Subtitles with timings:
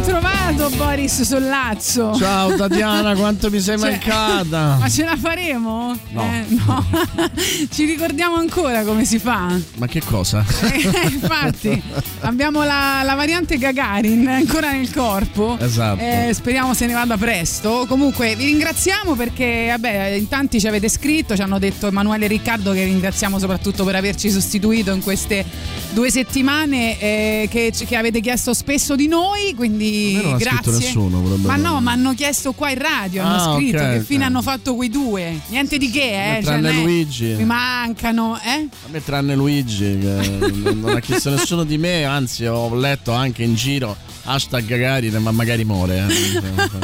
[0.00, 2.14] Ah, ben trovato Boris Sollazzo.
[2.16, 4.76] Ciao Tatiana, quanto mi sei Cioè, mancata?
[4.80, 5.96] Ma ce la faremo?
[6.10, 6.22] No.
[6.22, 6.86] Eh, no.
[7.70, 9.56] Ci ricordiamo ancora come si fa?
[9.76, 10.44] Ma che cosa?
[10.70, 11.82] Eh, infatti,
[12.20, 15.56] abbiamo la, la variante Gagarin ancora nel corpo.
[15.58, 16.00] Esatto.
[16.00, 17.84] Eh, speriamo se ne vada presto.
[17.88, 22.28] Comunque, vi ringraziamo perché, vabbè, in tanti ci avete scritto, ci hanno detto Emanuele e
[22.28, 25.44] Riccardo che ringraziamo soprattutto per averci sostituito in queste
[25.92, 29.54] due settimane eh, che, che avete chiesto spesso di noi.
[29.54, 30.86] Quindi, Me non ha scritto grazie.
[30.86, 34.24] nessuno, Ma no, ma hanno chiesto qua in radio, hanno Ah, scritto ok, che fine
[34.24, 35.40] hanno fatto quei due.
[35.48, 36.42] Niente di che, eh.
[36.42, 37.34] Tranne non è- Luigi.
[37.36, 38.68] Mi mancano, eh?
[38.86, 43.42] A me tranne Luigi, che non ha chiesto nessuno di me, anzi ho letto anche
[43.42, 43.96] in giro
[44.32, 46.06] hashtag Gagarin, ma magari muore.
[46.08, 46.80] eh.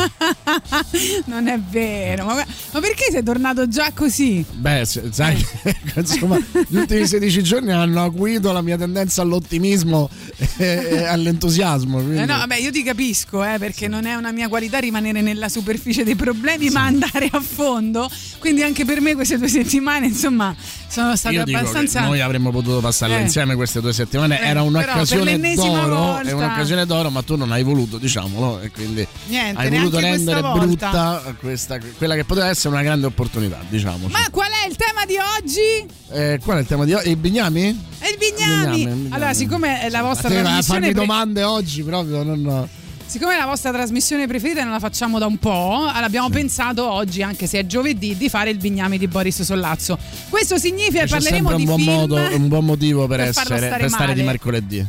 [1.27, 2.25] non è vero.
[2.25, 4.45] Ma, ma perché sei tornato già così?
[4.53, 5.45] Beh, sai,
[5.97, 6.39] insomma,
[6.69, 10.09] gli ultimi 16 giorni hanno acuito la mia tendenza all'ottimismo
[10.57, 11.99] e, all'entusiasmo.
[11.99, 15.21] quindi- Eh no, vabbè, io ti capisco, eh, perché non è una mia qualità rimanere
[15.23, 18.11] nella superficie dei problemi, ma andare a fondo.
[18.39, 20.55] Quindi anche per me queste due settimane, insomma,
[20.89, 22.01] sono state abbastanza.
[22.03, 23.23] noi avremmo potuto passarle Eh.
[23.23, 27.63] insieme queste due settimane, Eh, era un'occasione d'oro, è un'occasione d'oro, ma tu non hai
[27.63, 30.59] voluto, diciamolo, e quindi Niente, hai voluto questa rendere volta.
[30.65, 34.09] brutta questa, quella che poteva essere una grande opportunità, diciamo.
[34.09, 35.95] Ma qual è il tema di oggi?
[36.11, 37.11] Eh, qual è il tema di oggi?
[37.11, 37.67] I bignami?
[37.67, 38.77] Il Bignami.
[38.77, 39.09] Bignami, Bignami.
[39.11, 42.69] Allora, siccome è la vostra a trasmissione farmi pre- domande oggi proprio, non...
[43.09, 47.23] Siccome è la vostra trasmissione preferita non la facciamo da un po', abbiamo pensato oggi,
[47.23, 49.97] anche se è giovedì, di fare il bignami di Boris Sollazzo.
[50.29, 53.77] Questo significa che parleremo di un buon, modo, un buon motivo per, per essere, stare
[53.79, 54.33] per stare di male.
[54.33, 54.87] mercoledì.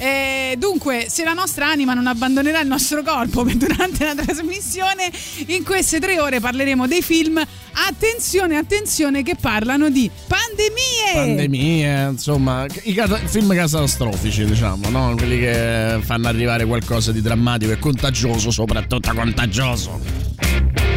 [0.00, 5.10] Eh, dunque, se la nostra anima non abbandonerà il nostro corpo durante la trasmissione,
[5.46, 7.42] in queste tre ore parleremo dei film.
[7.88, 11.12] Attenzione, attenzione, che parlano di pandemie.
[11.12, 15.14] Pandemie, insomma, i cata- film catastrofici, diciamo, no?
[15.16, 20.87] Quelli che fanno arrivare qualcosa di drammatico e contagioso, soprattutto contagioso.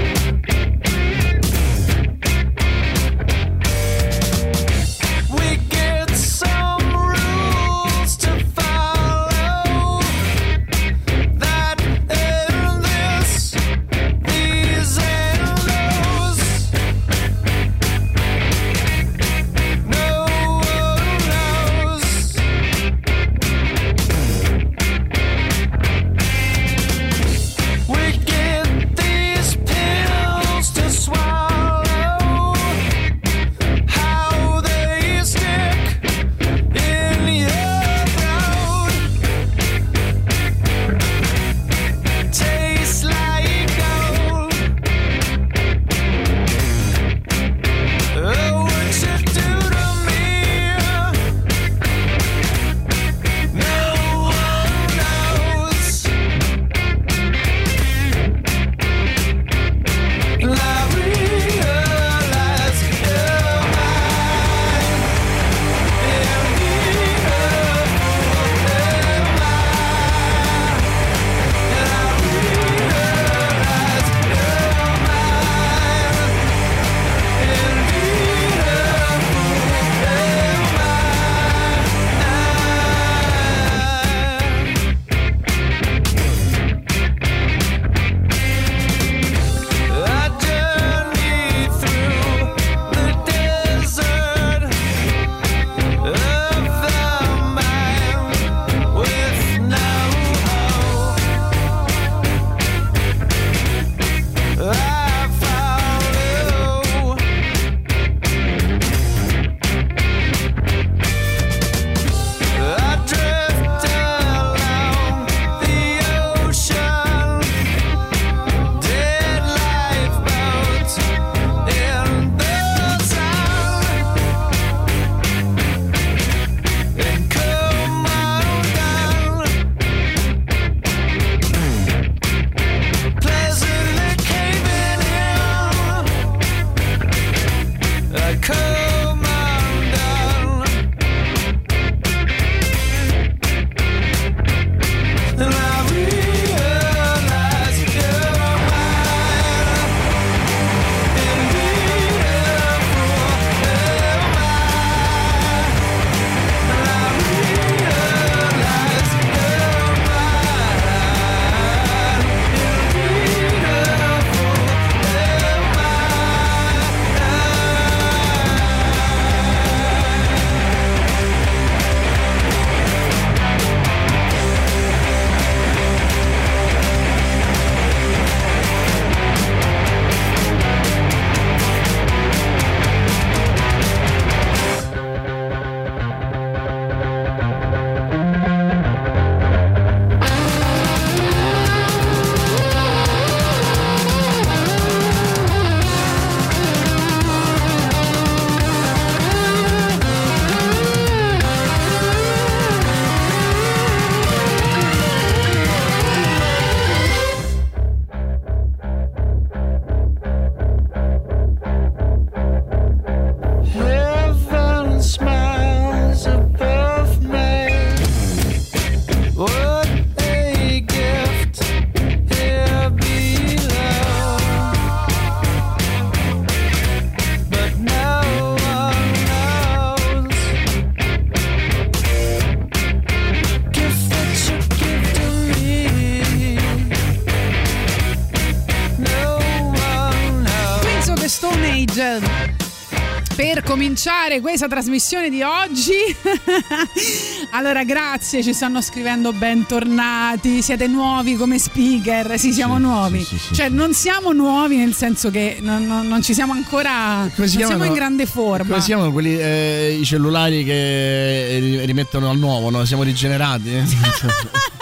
[244.32, 245.92] Cominciare questa trasmissione di oggi,
[247.52, 253.38] allora grazie, ci stanno scrivendo bentornati, siete nuovi come speaker, sì siamo Sì, nuovi, sì,
[253.38, 257.48] sì, cioè non siamo nuovi nel senso che non, non- non ci siamo ancora, Come
[257.48, 257.86] si non siamo chiamano?
[257.86, 258.66] in grande forma.
[258.70, 262.70] Come si chiamano quelli, eh, i cellulari che ri- rimettono al nuovo?
[262.70, 262.86] No?
[262.86, 263.70] Siamo rigenerati?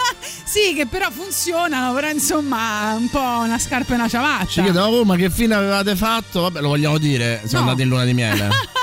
[0.50, 4.46] Sì, che però funzionano, però insomma un po' una scarpa e una ciabatta.
[4.46, 6.40] Ci chiedono, oh, ma che fine avevate fatto?
[6.40, 7.70] Vabbè, lo vogliamo dire, siamo No.
[7.70, 8.48] andati in luna di miele.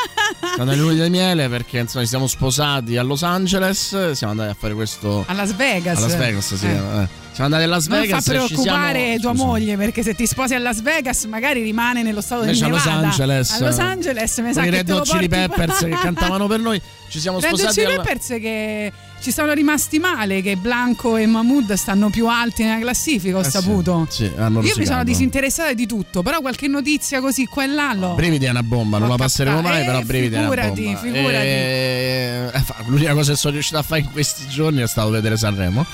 [0.61, 4.49] andati in luna di miele perché insomma ci siamo sposati a Los Angeles, siamo andati
[4.51, 5.23] a fare questo...
[5.27, 5.97] A Las Vegas.
[5.97, 6.65] A Las Vegas, sì.
[6.65, 6.69] Eh.
[6.71, 7.07] eh.
[7.37, 10.15] Siamo andati a Las Non Vegas fa e ci preoccupare siamo- tua moglie perché se
[10.15, 13.07] ti sposi a Las Vegas magari rimane nello stato Invece a Los Nevada.
[13.07, 16.47] Angeles, A Los Angeles mi sa con i che Red Hot Chili Peppers che cantavano
[16.47, 20.41] per noi, ci siamo Red Hot sposati Chili alla- Peppers che ci sono rimasti male
[20.41, 24.61] che Blanco e Mahmood stanno più alti nella classifica ho Eh sì, saputo sì, hanno
[24.61, 28.45] io mi sono disinteressata di tutto però qualche notizia così qua e là l'ho Brividi
[28.45, 30.99] è una bomba, non la passeremo mai, Eh, però brividi è una figurati, bomba.
[30.99, 31.45] figurati.
[31.45, 35.09] E- eh, fa- L'unica cosa che sono riuscito a fare in questi giorni è stato
[35.09, 35.85] vedere Sanremo.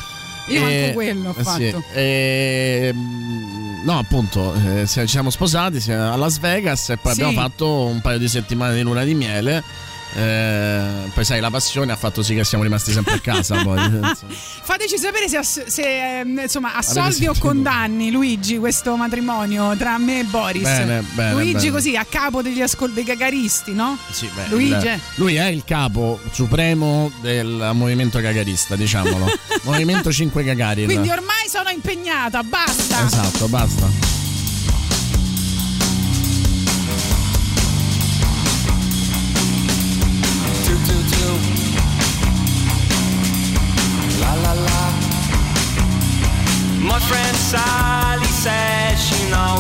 [0.50, 1.72] io E- manco quello ho eh, sì.
[1.72, 2.94] fatto E,
[3.84, 7.22] no, appunto, eh, ci siamo sposati siamo a Las Vegas e poi Sì.
[7.22, 9.64] abbiamo fatto un paio di settimane di luna di miele.
[10.15, 13.62] Eh, poi sai, la passione ha fatto sì che siamo rimasti sempre a casa.
[13.63, 13.80] poi,
[14.63, 20.19] fateci sapere se, ass- se, ehm, insomma assolvi o condanni Luigi questo matrimonio tra me
[20.19, 21.71] e Boris Bene, bene, Luigi bene.
[21.71, 23.98] così a capo degli ascol- dei gagaristi no?
[24.12, 24.86] Sì, beh, Luigi.
[24.88, 29.25] il- lui è il capo supremo del movimento gagarista, diciamolo.
[29.63, 30.86] movimento 5 Gagarin.
[30.86, 34.12] quindi ormai sono impegnata basta Esatto, basta.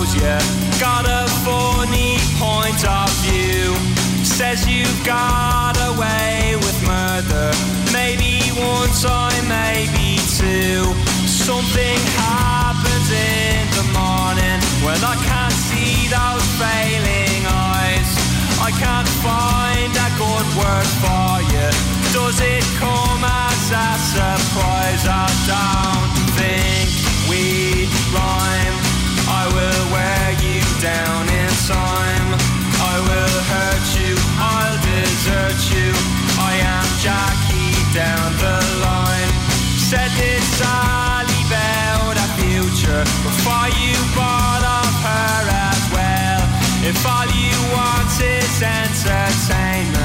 [0.03, 3.75] Knows you got a funny point of view.
[4.23, 7.51] Says you got away with murder.
[7.91, 10.83] Maybe one time, maybe two.
[11.27, 18.09] Something happens in the morning when I can't see those failing eyes.
[18.59, 21.69] I can't find a good word for you.
[22.13, 25.03] Does it come as a surprise?
[25.07, 26.89] I don't think
[27.29, 28.62] we'd rhyme.
[43.21, 46.41] Before you bought off her as well.
[46.89, 50.02] If all you want is entertainment,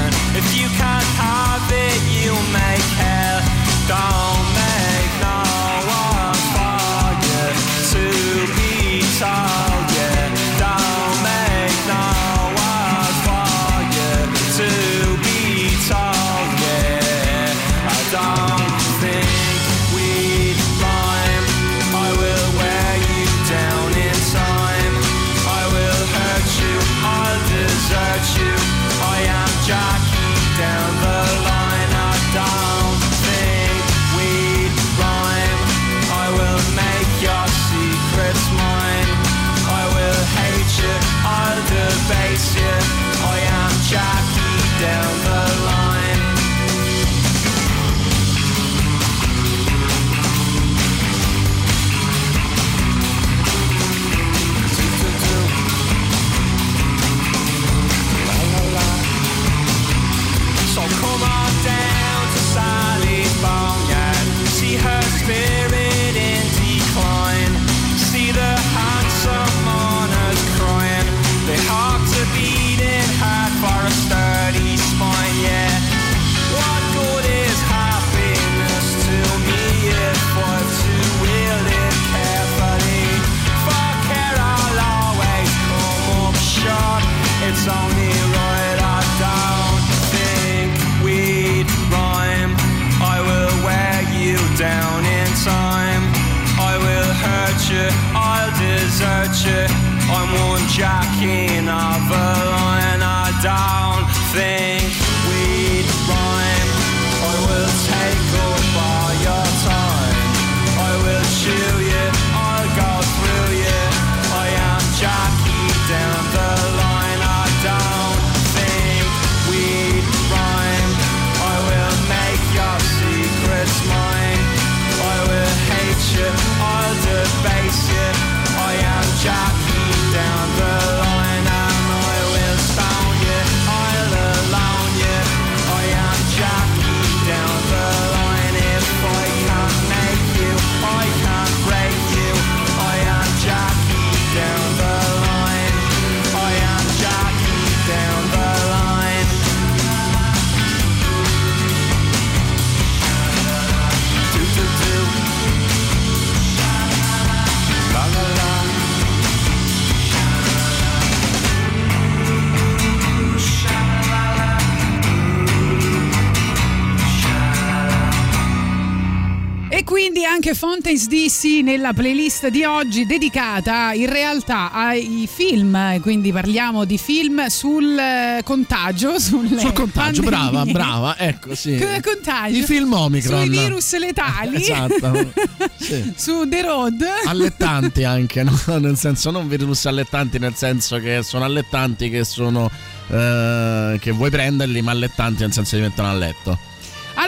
[170.19, 176.83] quindi anche Fountains DC nella playlist di oggi dedicata in realtà ai film, quindi parliamo
[176.83, 181.77] di film sul eh, contagio, Sul contagio, brava, brava, ecco sì.
[182.01, 182.57] Contagio.
[182.57, 183.45] I film Omicron.
[183.45, 184.57] Sui virus letali.
[184.69, 185.31] Esatto.
[185.77, 186.11] Sì.
[186.17, 187.05] Su The Road.
[187.25, 188.59] Allettanti anche, no?
[188.79, 192.69] nel senso non virus allettanti nel senso che sono allettanti che sono
[193.09, 196.68] eh, che vuoi prenderli ma allettanti nel senso mettono a letto.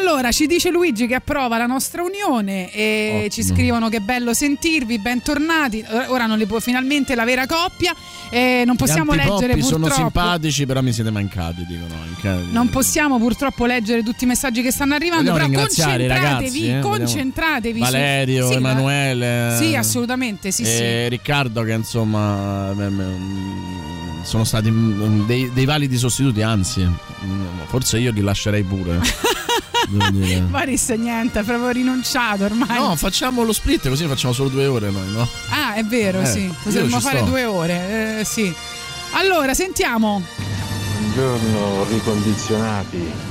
[0.02, 3.30] Allora, ci dice Luigi che approva la nostra unione e Ottimo.
[3.30, 5.86] ci scrivono che è bello sentirvi, bentornati.
[6.08, 7.94] Ora non li può finalmente la vera coppia.
[8.32, 10.02] E non possiamo leggere antipoppi sono purtroppo.
[10.02, 12.52] simpatici però mi siete mancati dicono anche.
[12.52, 16.80] Non possiamo purtroppo leggere tutti i messaggi che stanno arrivando, Vogliamo però concentratevi, ragazzi, eh,
[16.80, 19.56] concentratevi Valerio, Sì, Emanuele.
[19.60, 26.42] Sì, assolutamente, sì, e Riccardo che insomma mm, sono stati mm, dei, dei validi sostituti,
[26.42, 29.00] anzi, mm, forse io li lascerei pure.
[30.00, 30.42] sì.
[30.50, 32.78] Boris niente, ha proprio rinunciato ormai.
[32.80, 35.28] No, facciamo lo split così ne facciamo solo due ore noi, no?
[35.50, 36.54] Ah, è vero, Eh, sì.
[36.64, 37.26] Potremmo fare sto.
[37.28, 38.54] due ore, eh, sì.
[39.14, 40.22] Allora, sentiamo.
[41.00, 43.30] Buongiorno ricondizionati.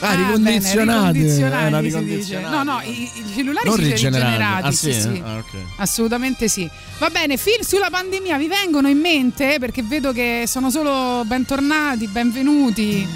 [0.00, 1.18] Ah, Ah, ricondizionati.
[1.20, 2.50] bene, ricondizionati, eh.
[2.50, 4.32] No, no, i, i cellulari Non si dice rigenerati.
[4.32, 4.66] rigenerati.
[4.66, 5.00] Ah, sì, sì?
[5.00, 5.22] sì.
[5.24, 5.46] Ah, ok.
[5.76, 6.68] Assolutamente sì.
[6.98, 9.58] Va bene, film sulla pandemia vi vengono in mente?
[9.60, 13.06] Perché vedo che sono solo bentornati, benvenuti.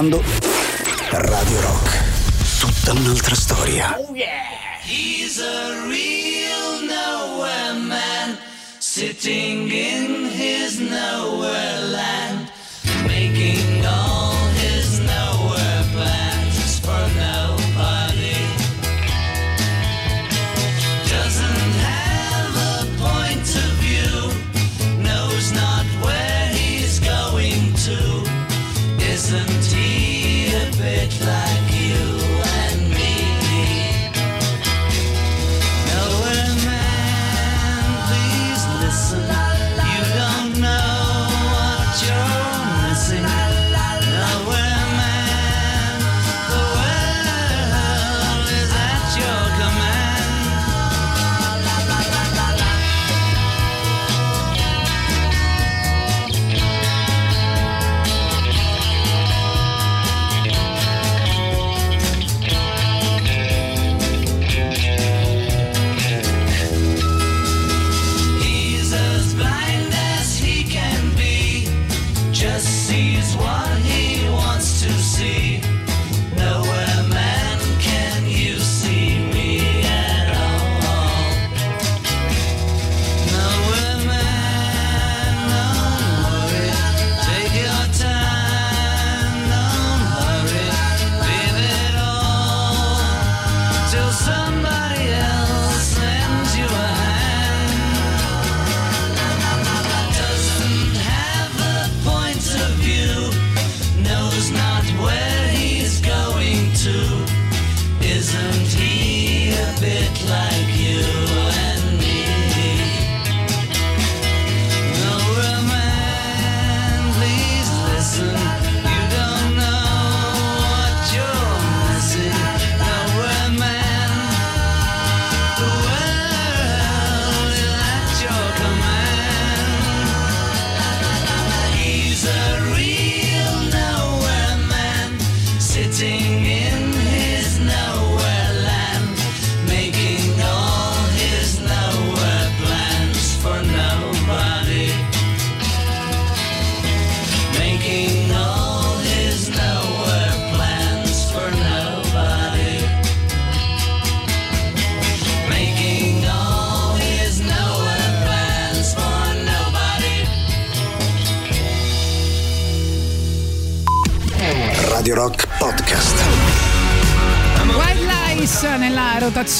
[0.00, 0.39] Stai
[31.00, 31.39] he a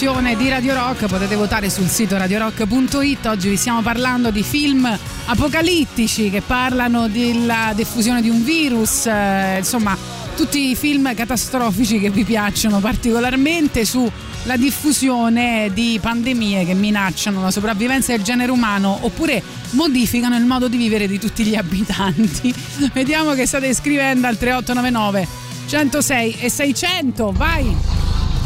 [0.00, 3.26] rotazione di Radio Rock, potete votare sul sito radiorock.it.
[3.26, 4.88] Oggi vi stiamo parlando di film
[5.26, 9.94] apocalittici che parlano della diffusione di un virus, eh, insomma
[10.36, 17.50] tutti i film catastrofici che vi piacciono particolarmente sulla diffusione di pandemie che minacciano la
[17.50, 22.54] sopravvivenza del genere umano oppure modificano il modo di vivere di tutti gli abitanti.
[22.94, 25.28] Vediamo che state scrivendo al 3899
[25.66, 27.89] 106 e 600, vai!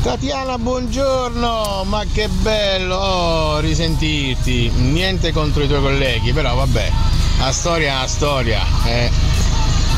[0.05, 4.69] Tatiana, buongiorno, ma che bello oh, risentirti.
[4.69, 6.91] Niente contro i tuoi colleghi, però vabbè,
[7.39, 8.61] la storia è la storia.
[8.87, 9.11] eh.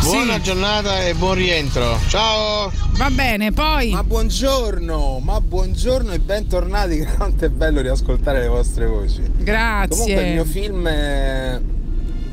[0.02, 0.42] Buona Sì.
[0.42, 1.98] giornata e buon rientro.
[2.06, 2.70] Ciao!
[2.92, 8.86] Va bene, poi Ma buongiorno, ma buongiorno e bentornati, quanto è bello riascoltare le vostre
[8.86, 9.22] voci.
[9.38, 9.88] grazie.
[9.88, 11.60] Comunque il mio film è,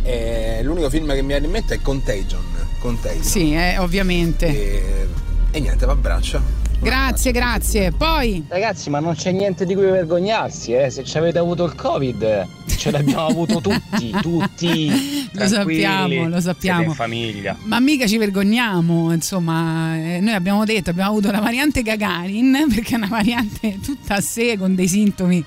[0.03, 2.43] è- l'unico film che mi viene in mente è Contagion.
[2.77, 3.23] Contagion.
[3.23, 4.45] Sì, eh, ovviamente.
[4.45, 5.07] E,
[5.49, 6.62] e niente, va abbraccio.
[6.84, 7.91] Grazie, grazie.
[7.91, 10.89] Poi Ragazzi, ma non c'è niente di cui vergognarsi, eh.
[10.89, 12.48] Se ci avete avuto il Covid,
[12.84, 15.30] ce l'abbiamo avuto tutti, tutti.
[15.32, 16.84] Lo sappiamo, lo sappiamo.
[16.84, 17.56] In famiglia.
[17.63, 22.96] Ma mica ci vergogniamo, insomma, eh, noi abbiamo detto, abbiamo avuto la variante Gagarin, perché
[22.96, 25.43] è una variante tutta a sé, con dei sintomi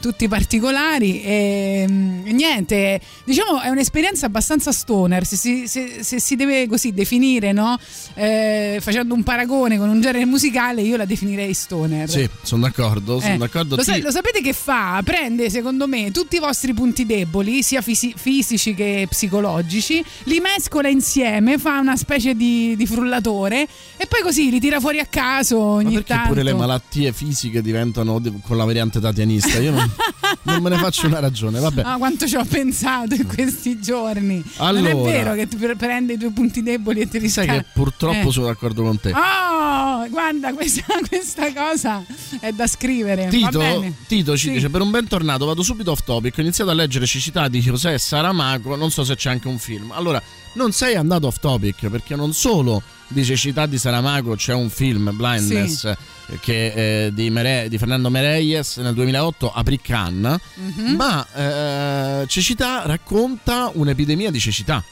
[0.00, 6.34] tutti particolari e mm, niente, diciamo è un'esperienza abbastanza stoner, se si, se- se si
[6.34, 7.78] deve così definire, no?
[8.14, 12.08] Eh, facendo un paragone con un genere musicale, io la definirei stoner.
[12.10, 13.76] Sì, sono d'accordo, sono Eh, d'accordo.
[13.76, 15.00] Lo, sa- lo sapete che fa?
[15.04, 20.88] Prende, secondo me, tutti i vostri punti deboli, sia fisi- fisici che psicologici, li mescola
[20.88, 23.66] insieme, fa una specie di, di frullatore
[23.96, 26.28] e poi così li tira fuori a caso ogni Ma perché tanto.
[26.28, 29.58] pure le malattie fisiche diventano di- con la variante tatianista?
[29.58, 29.90] Io non,
[30.42, 31.82] non me ne faccio una ragione, vabbè.
[31.84, 34.36] Ah, quanto ci ho pensato in questi giorni.
[34.58, 35.10] non è Allora.
[35.10, 37.64] vero che tu pre- prendi i tuoi punti deboli e te li Sai sca- che
[37.72, 38.32] purtroppo Eh.
[38.32, 39.10] sono d'accordo con te.
[39.12, 42.04] Oh, guarda, questa, questa cosa
[42.40, 43.28] è da scrivere.
[43.28, 43.94] Tito.
[44.06, 44.52] Tito ci Sì.
[44.52, 47.98] dice per un bentornato vado subito off topic ho iniziato a leggere cecità di José
[47.98, 50.20] Saramago non so se c'è anche un film allora
[50.54, 55.10] non sei andato off topic perché non solo di cecità di Saramago c'è un film,
[55.16, 55.96] Blindness, eh,
[56.40, 60.94] che, eh, di, Mere- di Fernando Meirelles nel 2008, aprì Cannes, Mhm.
[60.94, 64.82] ma eh, cecità racconta un'epidemia di cecità.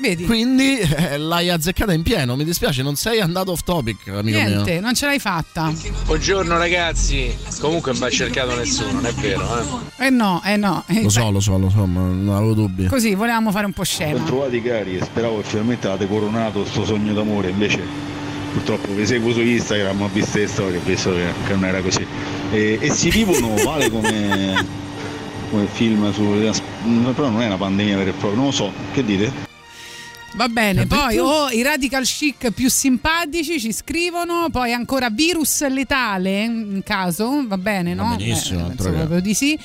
[0.00, 0.24] Vedi?
[0.24, 2.34] Quindi eh, l'hai azzeccata in pieno.
[2.34, 4.80] Mi dispiace, non sei andato off topic, amico Niente, mio.
[4.80, 5.70] non ce l'hai fatta.
[6.06, 7.34] Buongiorno ragazzi.
[7.60, 9.58] Comunque non mi ha cercato nessuno, non è vero,
[9.98, 10.06] eh?
[10.06, 10.82] Eh no, eh no.
[10.86, 12.86] Eh, Lo so, lo so, lo so, ma non avevo dubbi.
[12.86, 14.22] Così volevamo fare un po' Ho scema.
[14.24, 17.82] trovati cari e speravo che finalmente avete coronato sto sogno d'amore, invece
[18.54, 21.82] purtroppo vi seguo su Instagram, ho visto le storie, ho visto che, che non era
[21.82, 22.06] così.
[22.52, 24.66] E, e si vivono vale come,
[25.50, 26.22] come film su.
[27.14, 29.48] però non è una pandemia vera e propria, non lo so, che dite?
[30.34, 35.66] Va bene, ha poi oh, i radical chic più simpatici ci scrivono, poi ancora virus
[35.68, 38.10] letale in caso, va bene, no?
[38.10, 39.58] Va benissimo, Eh, penso proprio di sì.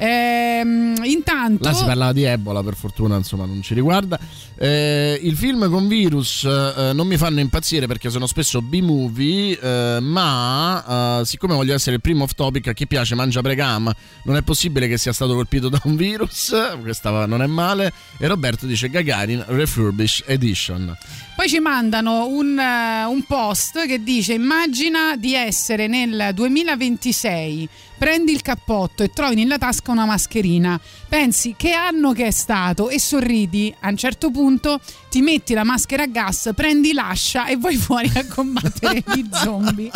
[0.00, 4.18] Ehm, intanto Là si parlava di Ebola, per fortuna, insomma, non ci riguarda.
[4.56, 9.98] Eh, il film con virus eh, non mi fanno impazzire perché sono spesso B-movie, eh,
[10.00, 14.36] ma eh, siccome voglio essere il primo off topic, a chi piace mangia pregam, non
[14.36, 17.92] è possibile che sia stato colpito da un virus, questa non è male.
[18.18, 20.96] E Roberto dice Gagarin Refurbish Edition.
[21.34, 28.32] Poi ci mandano un, eh, un post che dice immagina di essere nel 2026, prendi
[28.32, 32.88] il cappotto e trovi nella tasca una mascherina, pensi che anno che è stato?
[32.88, 34.80] E sorridi, a un certo punto
[35.10, 39.90] ti metti la maschera a gas, prendi l'ascia e vai fuori a combattere gli zombie.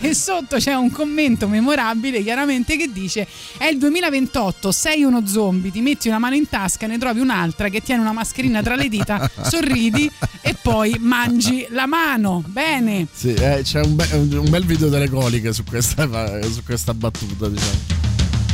[0.00, 5.70] E sotto c'è un commento memorabile chiaramente che dice è il 2028, sei uno zombie,
[5.70, 8.88] ti metti una mano in tasca, ne trovi un'altra che tiene una mascherina tra le
[8.88, 10.10] dita, sorridi
[10.40, 12.42] e poi mangi la mano.
[12.46, 13.06] Bene.
[13.12, 16.06] Sì, eh, c'è un, be- un bel video delle coliche su questa,
[16.42, 18.02] su questa battuta, diciamo.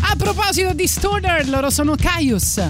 [0.03, 2.61] A proposito di Stoner, loro sono Caius.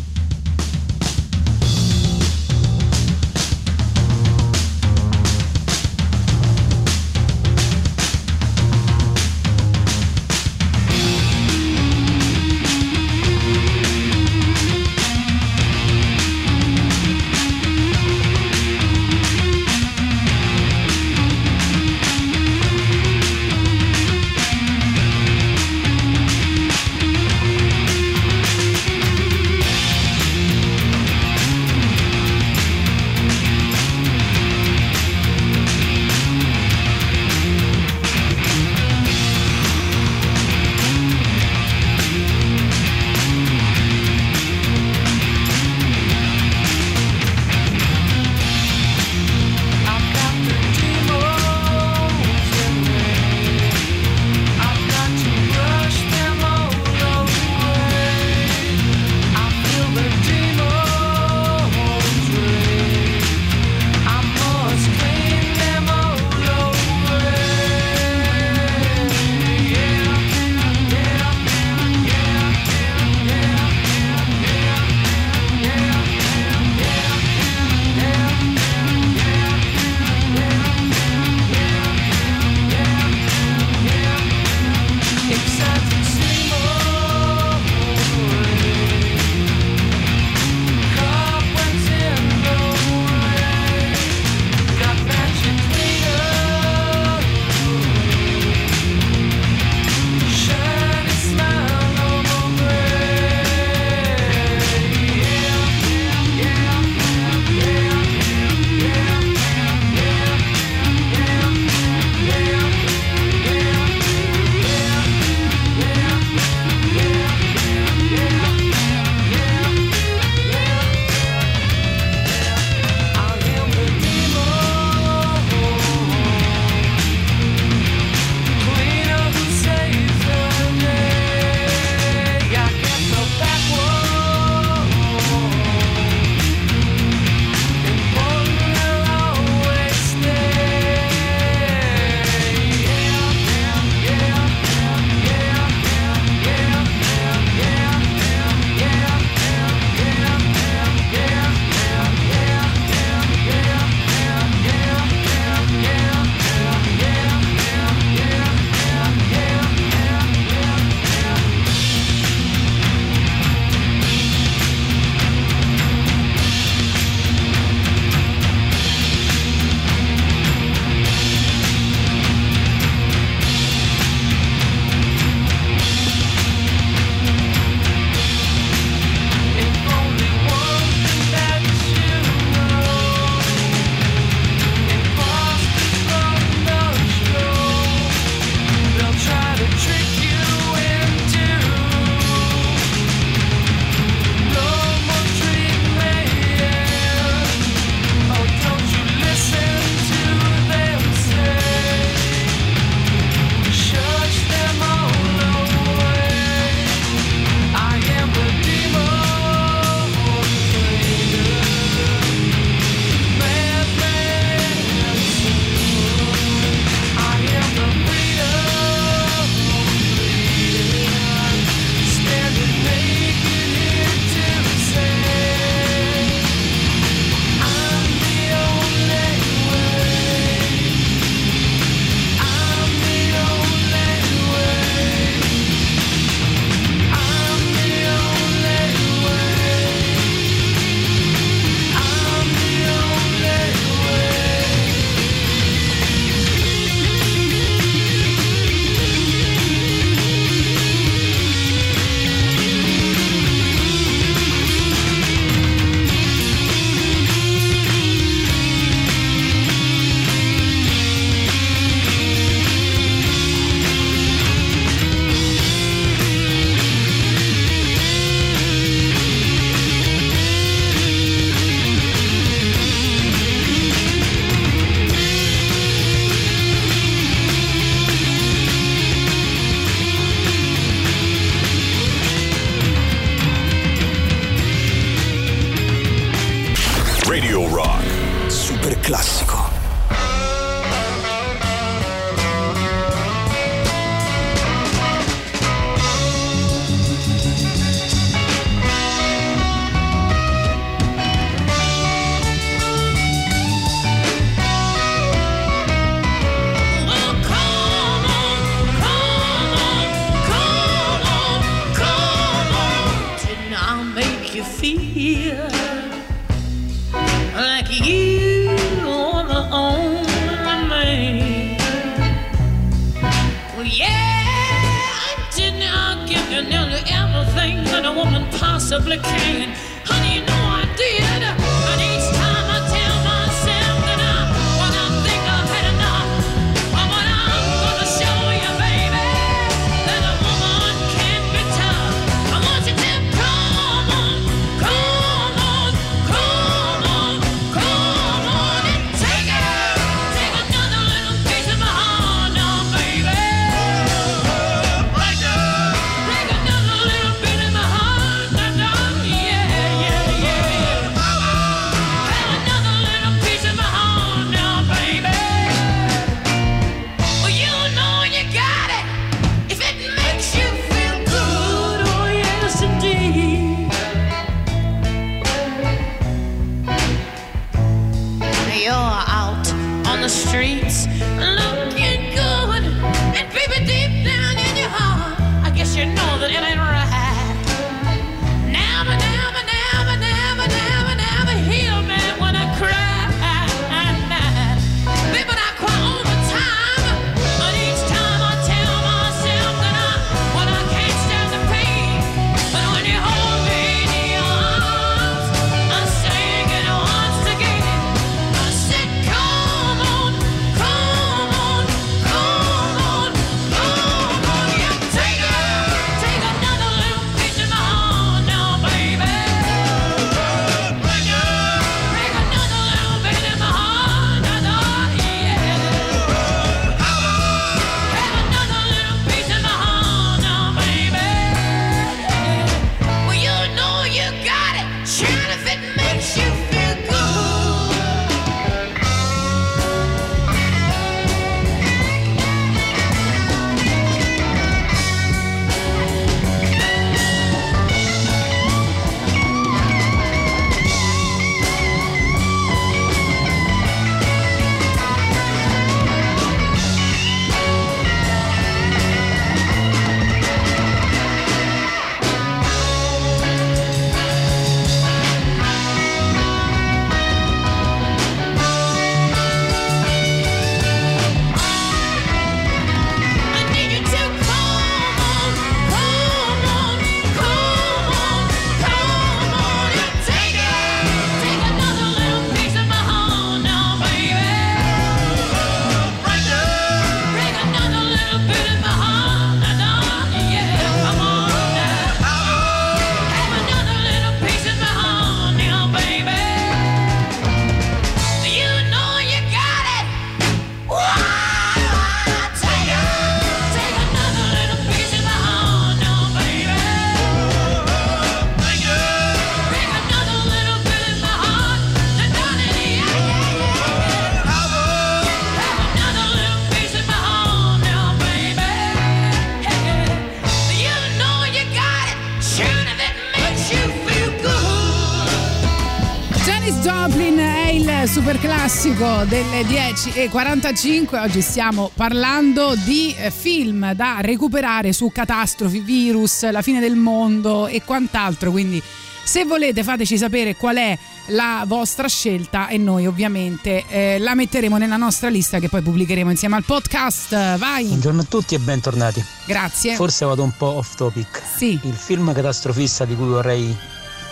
[530.02, 536.80] E 45, oggi stiamo parlando di eh, film da recuperare su catastrofi, virus, la fine
[536.80, 538.82] del mondo e quant'altro, quindi
[539.22, 544.78] se volete fateci sapere qual è la vostra scelta e noi ovviamente eh, la metteremo
[544.78, 547.58] nella nostra lista che poi pubblicheremo insieme al podcast.
[547.58, 547.84] Vai!
[547.84, 549.22] Buongiorno a tutti e bentornati.
[549.44, 549.96] Grazie.
[549.96, 551.42] Forse vado un po' off topic.
[551.56, 551.78] Sì.
[551.82, 553.76] Il film catastrofista di cui vorrei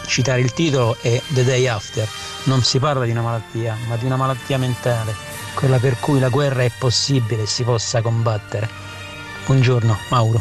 [0.07, 2.09] citare il titolo è The Day After.
[2.45, 6.29] Non si parla di una malattia, ma di una malattia mentale quella per cui la
[6.29, 8.69] guerra è possibile e si possa combattere.
[9.47, 10.41] Buongiorno Mauro.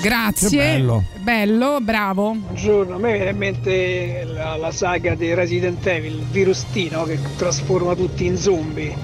[0.00, 1.04] Grazie, bello.
[1.20, 1.78] bello.
[1.80, 2.32] bravo.
[2.32, 7.18] Buongiorno, a me viene in mente la, la saga di Resident Evil, il virustino che
[7.36, 8.94] trasforma tutti in zombie.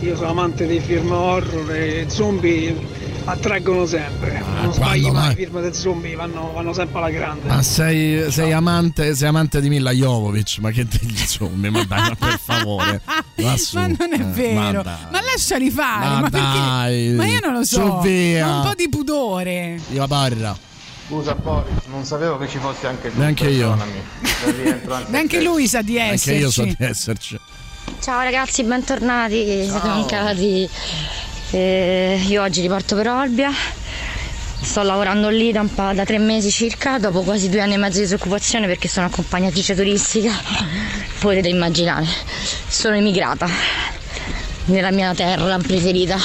[0.00, 2.74] Io sono amante dei film horror e zombie
[3.24, 4.42] attraggono sempre.
[4.62, 5.34] non sbagli quando mai, mai?
[5.34, 7.48] film del zombie vanno, vanno sempre alla grande.
[7.48, 12.00] Ma sei, sei amante, sei amante di Mila Jovovic, ma che degli zombie, ma dai,
[12.08, 13.00] ma per favore.
[13.40, 14.82] Ma non è Eh, vero.
[14.82, 16.04] Ma, Ma, lasciali fare.
[16.06, 16.58] Ma Ma, perché?
[16.58, 17.80] dai, Ma io non lo so.
[18.02, 18.46] su via.
[18.46, 19.80] Ma Un po' di pudore.
[19.92, 20.54] Io parla.
[21.08, 23.18] Scusa Boris, non sapevo che ci fosse anche tu.
[23.18, 23.74] Neanche io.
[25.08, 25.42] Neanche te.
[25.42, 26.28] lui sa di esserci.
[26.30, 27.38] Anche io so di esserci.
[28.00, 30.68] Ciao ragazzi, bentornati, siete mancati.
[31.52, 33.50] Eh, io oggi riparto per Olbia.
[34.62, 38.04] Sto lavorando lì da, da tre mesi circa, dopo quasi due anni e mezzo di
[38.04, 40.30] disoccupazione perché sono accompagnatrice turistica.
[41.18, 42.06] Potete immaginare,
[42.68, 43.48] sono emigrata
[44.66, 46.16] nella mia terra preferita.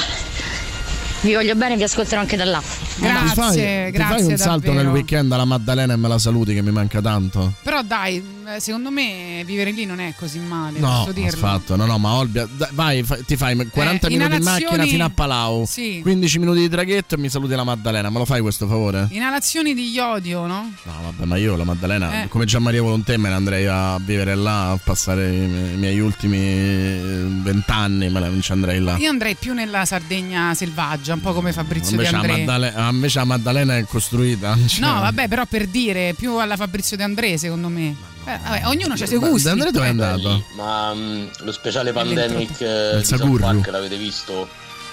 [1.21, 2.84] Vi voglio bene, vi ascolterò anche da là.
[2.98, 3.52] Grazie, ti fai,
[3.91, 4.84] ti grazie fai un salto davvero.
[4.86, 7.54] nel weekend alla Maddalena e me la saluti che mi manca tanto?
[7.62, 8.24] Però dai,
[8.56, 12.48] eh, secondo me vivere lì non è così male, No, affatto, no, no, ma Olbia,
[12.50, 16.00] dai, vai, fa- ti fai 40 Eh, minuti in inalazioni- macchina fino a Palau, Sì.
[16.02, 19.08] 15 minuti di traghetto e mi saluti la Maddalena, me lo fai questo favore?
[19.12, 20.72] Inalazioni di iodio, no?
[20.84, 22.28] No, vabbè, ma io la Maddalena, Eh.
[22.30, 25.78] come Gian Maria Volontè, me ne andrei a vivere là, a passare i, mi- i
[25.78, 28.96] miei ultimi eh, vent'anni, me ne non ci andrei là.
[28.98, 32.74] Io andrei più nella Sardegna selvaggia, un po' come Fabrizio Invece De la, André.
[32.86, 34.57] Maddalena, invece la Maddalena è costruita.
[34.67, 37.95] cioè- No, vabbè, però per dire, più alla Fabrizio De André, secondo me.
[38.25, 39.43] Eh, vabbè, ognuno ha i suoi gusti.
[39.43, 40.43] De André dove è andato?
[40.55, 43.39] Ma mm, lo speciale Pandemic eh, di South.
[43.39, 44.47] Park l'avete visto?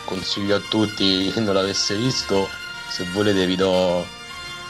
[0.05, 2.49] Consiglio a tutti chi non l'avesse visto.
[2.90, 4.05] Se volete vi do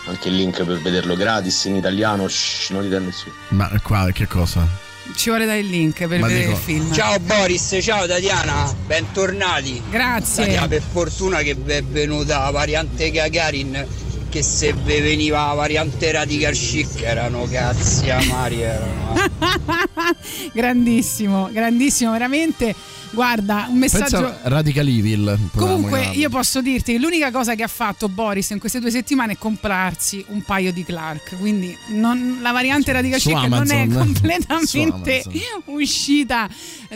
[0.07, 2.29] anche il link per vederlo gratis in italiano.
[2.29, 3.35] Shh, non dite a nessuno.
[3.49, 4.82] Ma qua che cosa?
[5.17, 6.93] Ci vuole dare il link per Ma vedere dico- il film.
[6.93, 9.83] Ciao Boris, ciao Tatiana, bentornati.
[9.91, 10.45] Grazie.
[10.45, 13.87] Tatiana, per fortuna che vi è venuta la variante Gagarin,
[14.33, 19.13] che se veniva la variante Radical Chic erano cazzi amari erano.
[20.55, 22.75] grandissimo, grandissimo, veramente.
[23.11, 24.23] Guarda, un messaggio.
[24.23, 25.39] Pensa Radical Evil.
[25.55, 26.19] Comunque, chiamarlo.
[26.19, 29.37] io posso dirti che l'unica cosa che ha fatto Boris in queste due settimane è
[29.37, 31.37] comprarsi un paio di Clark.
[31.39, 35.25] Quindi non- la variante Radical Su Chic non è completamente
[35.67, 36.49] uscita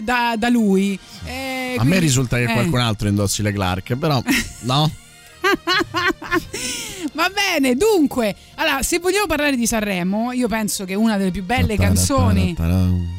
[0.03, 0.99] da, da lui.
[1.27, 2.53] Eh, A me quindi- risulta che eh.
[2.55, 4.23] qualcun altro indossi le Clark, però
[4.61, 4.91] no.
[7.13, 11.45] Va bene, dunque, allora, se vogliamo parlare di Sanremo, io penso che una delle più
[11.45, 12.55] belle canzoni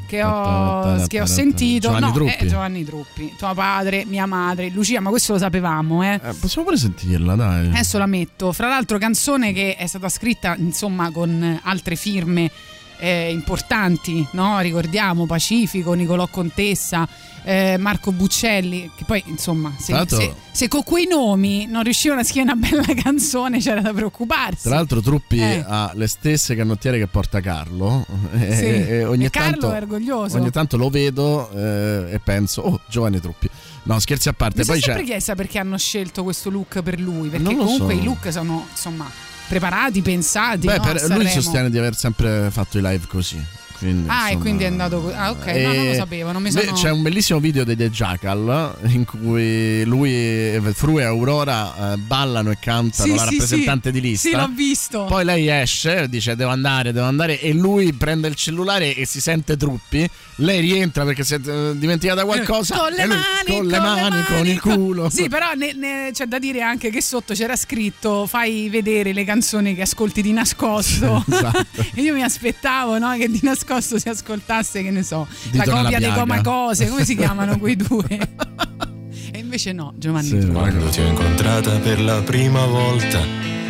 [0.07, 2.33] che ho, che ho sentito Giovanni no, Truppi.
[2.33, 6.19] è Giovanni Truppi, tuo padre, mia madre, Lucia, ma questo lo sapevamo, eh.
[6.39, 7.67] Possiamo pure sentirla, dai.
[7.67, 8.51] Adesso la metto.
[8.53, 12.51] Fra l'altro, canzone che è stata scritta insomma con altre firme
[12.99, 14.59] eh, importanti, no?
[14.59, 17.07] Ricordiamo Pacifico, Nicolò Contessa,
[17.47, 18.91] eh, Marco Buccelli.
[18.95, 22.93] Che poi, insomma, se, se- se con quei nomi non riuscivano a scrivere una bella
[23.01, 24.63] canzone, c'era da preoccuparsi.
[24.67, 25.63] Tra l'altro Truppi Eh.
[25.65, 28.05] ha le stesse canottiere che porta Carlo
[28.37, 28.65] e, Sì.
[28.65, 30.37] e ogni, E Carlo tanto, è orgoglioso.
[30.37, 33.49] ogni tanto lo vedo eh, e penso, oh Giovanni Truppi.
[33.83, 34.57] No, scherzi a parte.
[34.59, 34.91] Mi sono Poi c'è...
[34.93, 37.99] sempre chiesta perché hanno scelto questo look per lui, perché comunque so.
[38.01, 39.09] i look sono insomma
[39.47, 40.67] preparati, pensati.
[40.67, 43.41] Beh, no, per- lui sostiene di aver sempre fatto i live così.
[43.77, 45.11] Quindi, Ah, e insomma, quindi è andato.
[45.15, 46.73] Ah, ok, no, non lo E- sapevo, non mi beh, sono.
[46.75, 51.97] C'è un bellissimo video dei The Jackal in cui lui, e Fru e Aurora eh,
[51.97, 53.99] ballano e cantano Sì, la sì, rappresentante sì.
[53.99, 54.29] di lista.
[54.29, 55.05] Sì, l'ho visto.
[55.05, 59.21] Poi lei esce, dice devo andare, devo andare e lui prende il cellulare e si
[59.21, 60.09] sente truppi.
[60.37, 62.77] Lei rientra perché si è eh, dimenticata qualcosa.
[62.77, 65.09] Con le e lui, mani, con le mani, con il culo.
[65.09, 69.23] Sì, però ne- ne- c'è da dire anche che sotto c'era scritto fai vedere le
[69.23, 71.23] canzoni che ascolti di nascosto.
[71.27, 71.85] Esatto.
[71.93, 75.81] e io mi aspettavo no, che di nascosto si ascoltasse, che ne so, Dito la
[75.81, 78.07] copia dei comacose, come si chiamano quei due?
[79.31, 80.29] e invece no, Giovanni.
[80.29, 80.51] Truppi.
[80.51, 83.19] Quando ti ho incontrata per la prima volta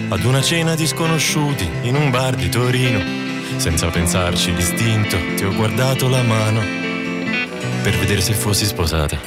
[0.10, 3.00] ad una cena di sconosciuti in un bar di Torino,
[3.58, 6.62] senza pensarci distinto ti ho guardato la mano
[7.82, 9.18] per vedere se fossi sposata.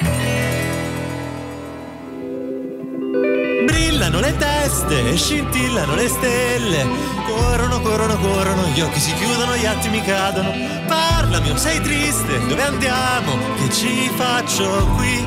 [3.65, 6.85] Brillano le teste, scintillano le stelle,
[7.25, 10.51] corrono, corrono, corrono, gli occhi si chiudono, gli attimi cadono.
[10.87, 13.37] Parlami, o sei triste, dove andiamo?
[13.55, 15.25] Che ci faccio qui?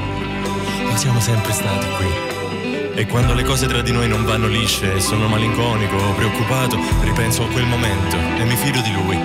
[0.85, 2.33] Ma siamo sempre stati qui.
[2.95, 6.79] E quando le cose tra di noi non vanno lisce e sono malinconico o preoccupato,
[7.03, 9.19] ripenso a quel momento e mi fido di lui.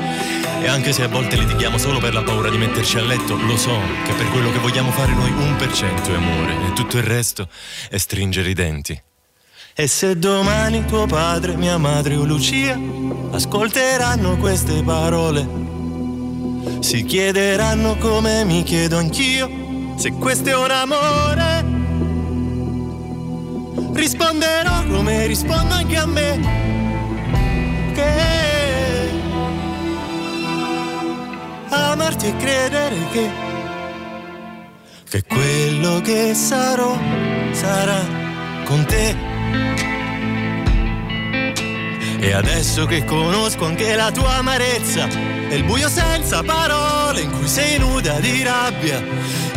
[0.62, 3.56] E anche se a volte litighiamo solo per la paura di metterci a letto, lo
[3.56, 6.98] so che per quello che vogliamo fare noi un per cento è amore e tutto
[6.98, 7.48] il resto
[7.90, 9.02] è stringere i denti.
[9.80, 12.78] E se domani tuo padre, mia madre o Lucia
[13.32, 15.48] ascolteranno queste parole,
[16.82, 19.50] si chiederanno come mi chiedo anch'io,
[19.96, 21.66] se questo è un amore.
[23.94, 26.40] Risponderò come rispondo anche a me.
[27.94, 29.12] Che
[31.70, 33.30] amarti e credere che
[35.10, 36.98] che quello che sarò
[37.54, 38.02] sarà
[38.66, 39.39] con te.
[42.22, 45.08] E adesso che conosco anche la tua amarezza
[45.50, 49.02] e il buio senza parole in cui sei nuda di rabbia,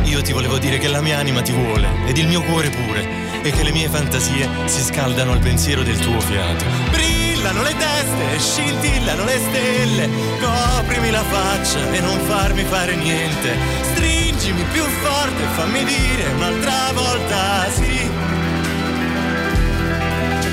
[0.05, 3.22] io ti volevo dire che la mia anima ti vuole ed il mio cuore pure
[3.43, 6.64] e che le mie fantasie si scaldano al pensiero del tuo fiato.
[6.90, 10.09] Brillano le teste, scintillano le stelle,
[10.40, 13.57] coprimi la faccia e non farmi fare niente.
[13.93, 18.12] Stringimi più forte e fammi dire un'altra volta sì.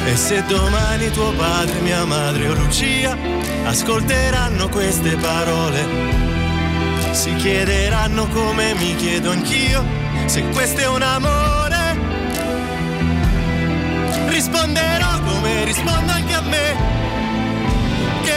[0.06, 3.16] E se domani tuo padre, mia madre o Lucia
[3.66, 5.86] ascolteranno queste parole,
[7.12, 9.84] si chiederanno come mi chiedo anch'io,
[10.26, 11.98] se questo è un amore.
[14.28, 16.76] Risponderò come rispondo anche a me.
[18.24, 18.36] Che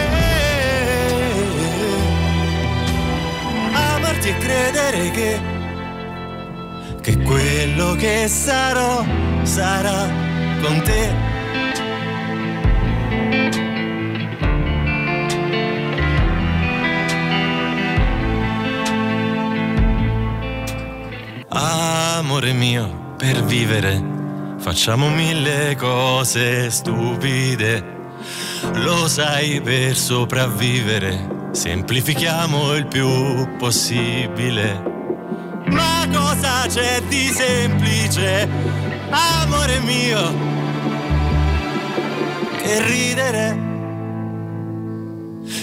[3.73, 5.41] amarti e credere che,
[7.01, 9.05] che quello che sarò
[9.43, 10.09] sarà
[10.61, 11.32] con te.
[22.43, 24.03] Amore mio, per vivere
[24.59, 27.85] facciamo mille cose stupide.
[28.73, 34.83] Lo sai, per sopravvivere semplifichiamo il più possibile.
[35.67, 38.49] Ma cosa c'è di semplice,
[39.11, 40.35] amore mio,
[42.61, 43.59] che ridere?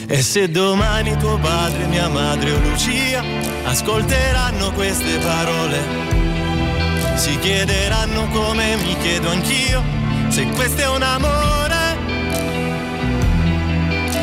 [0.07, 3.21] E se domani tuo padre, mia madre o Lucia
[3.65, 6.28] ascolteranno queste parole,
[7.19, 9.83] si chiederanno come mi chiedo anch'io,
[10.29, 11.97] se questo è un amore.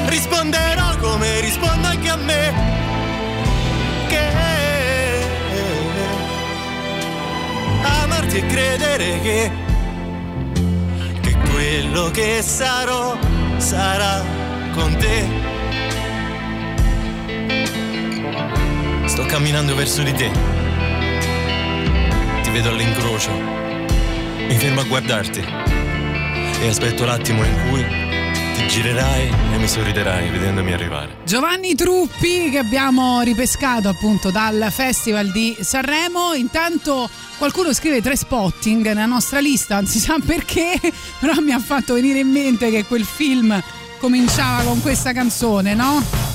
[0.06, 2.54] Risponderò come rispondo anche a me,
[4.08, 4.30] che
[7.82, 9.50] amarti e credere che,
[11.20, 13.14] che quello che sarò
[13.58, 14.24] sarà
[14.72, 15.28] con te.
[19.04, 20.65] Sto camminando verso di te.
[22.56, 23.32] Vedo all'incrocio.
[23.32, 25.44] Mi fermo a guardarti.
[26.58, 27.84] E aspetto l'attimo in cui
[28.54, 31.18] ti girerai e mi sorriderai vedendomi arrivare.
[31.26, 36.32] Giovanni Truppi che abbiamo ripescato appunto dal Festival di Sanremo.
[36.32, 40.80] Intanto qualcuno scrive tre spotting nella nostra lista, non si sa perché,
[41.20, 43.62] però mi ha fatto venire in mente che quel film
[43.98, 46.25] cominciava con questa canzone, no?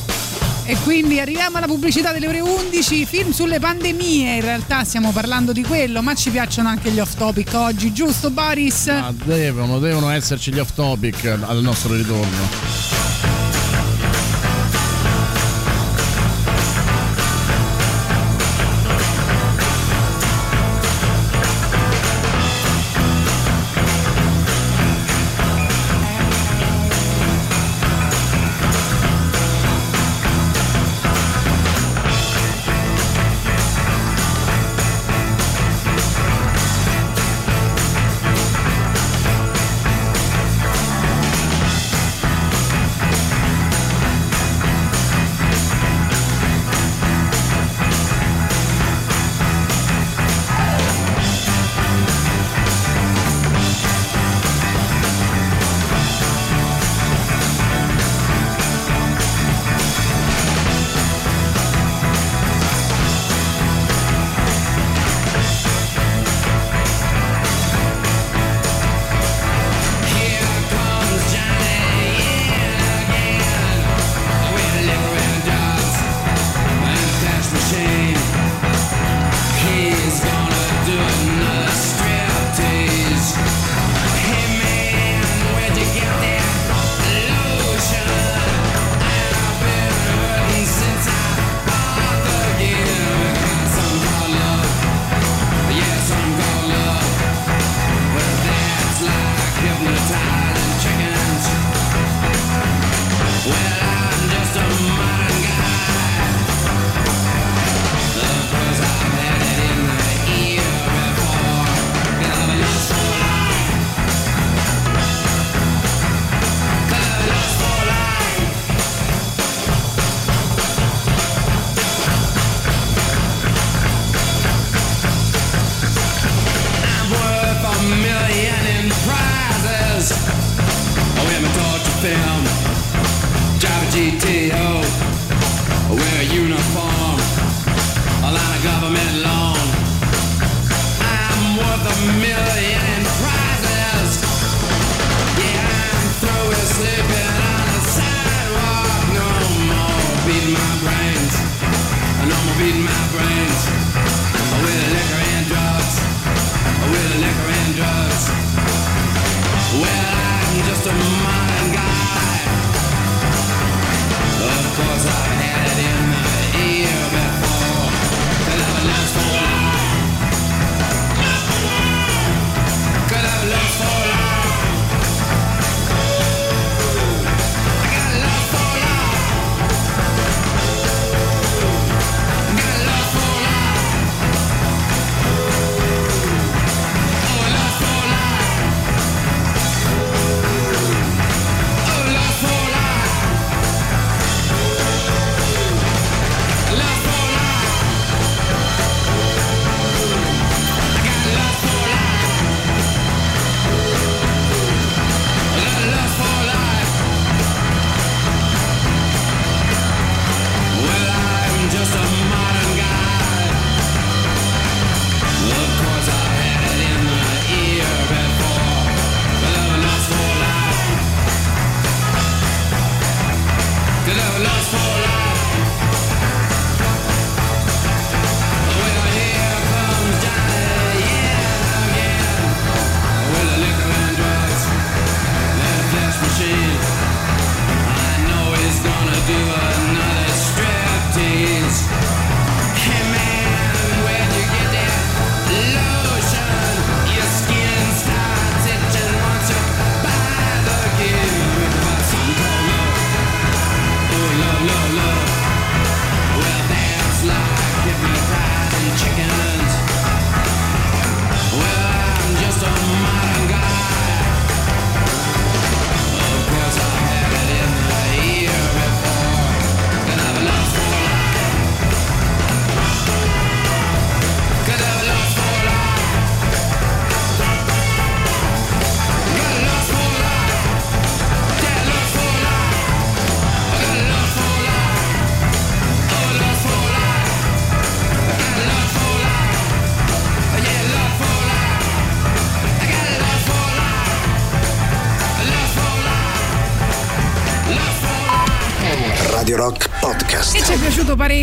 [0.71, 5.51] E quindi arriviamo alla pubblicità delle ore 11, film sulle pandemie, in realtà stiamo parlando
[5.51, 8.85] di quello, ma ci piacciono anche gli off topic oggi, giusto Boris?
[8.85, 13.00] Ma devono, devono esserci gli off topic al nostro ritorno.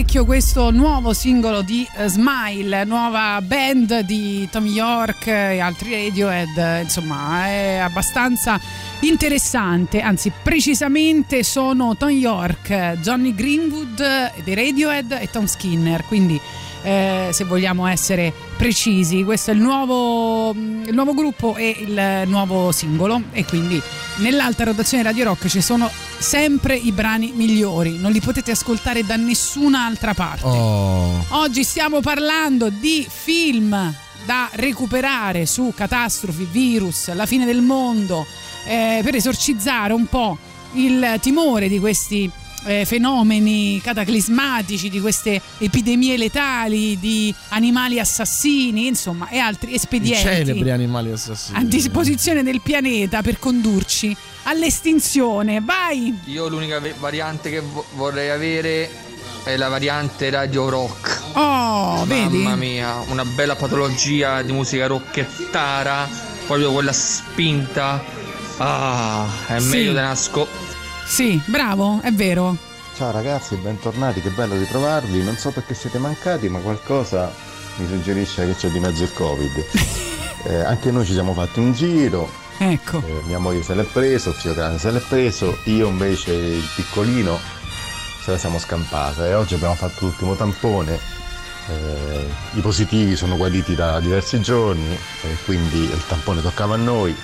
[0.09, 6.85] Parecchio questo nuovo singolo di eh, Smile, nuova band di Tom York e altri Radiohead,
[6.85, 8.59] insomma è abbastanza
[9.01, 16.41] interessante, anzi precisamente sono Tom York, Johnny Greenwood eh, dei Radiohead e Tom Skinner, quindi
[16.83, 22.23] eh, se vogliamo essere precisi, questo è il nuovo, mm, il nuovo gruppo e il
[22.29, 23.81] nuovo singolo e quindi
[24.17, 29.17] nell'alta rotazione Radio Rock ci sono sempre i brani migliori, non li potete ascoltare da
[29.17, 30.47] nessun'altra parte.
[30.47, 31.25] Oh.
[31.29, 38.27] Oggi stiamo parlando di film da recuperare su catastrofi, virus, la fine del mondo,
[38.67, 40.37] eh, per esorcizzare un po'
[40.73, 42.31] il timore di questi
[42.69, 50.23] eh, fenomeni cataclismatici, di queste epidemie letali, di animali assassini, insomma, e altri I espedienti
[50.23, 51.59] celebri animali assassini.
[51.59, 54.15] a disposizione del pianeta per condurci
[54.45, 55.61] all'estinzione.
[55.61, 56.19] Vai!
[56.27, 58.91] Io l'unica variante che vo- vorrei avere
[59.45, 61.23] è la variante Radio Rock.
[61.35, 62.39] Oh, vedi?
[62.39, 66.09] Mamma mia, una bella patologia di musica rocchettara,
[66.47, 68.05] proprio quella spinta.
[68.59, 69.69] Ah, è Sì.
[69.69, 70.49] meglio di una sco-
[71.09, 72.55] Sì, bravo, è vero.
[72.95, 75.25] Ciao ragazzi, bentornati, che bello ritrovarvi.
[75.25, 77.33] Non so perché siete mancati, ma qualcosa
[77.77, 79.65] mi suggerisce che c'è di mezzo il Covid.
[80.45, 82.31] Eh, anche noi ci siamo fatti un giro.
[82.59, 83.03] Ecco.
[83.05, 87.37] Eh, mia moglie se l'è preso, figlio grande se l'è preso, io invece il piccolino
[88.23, 90.97] se la siamo scampata e oggi abbiamo fatto l'ultimo tampone.
[91.69, 97.15] Eh, I positivi sono guariti da diversi giorni, e quindi il tampone toccava a noi,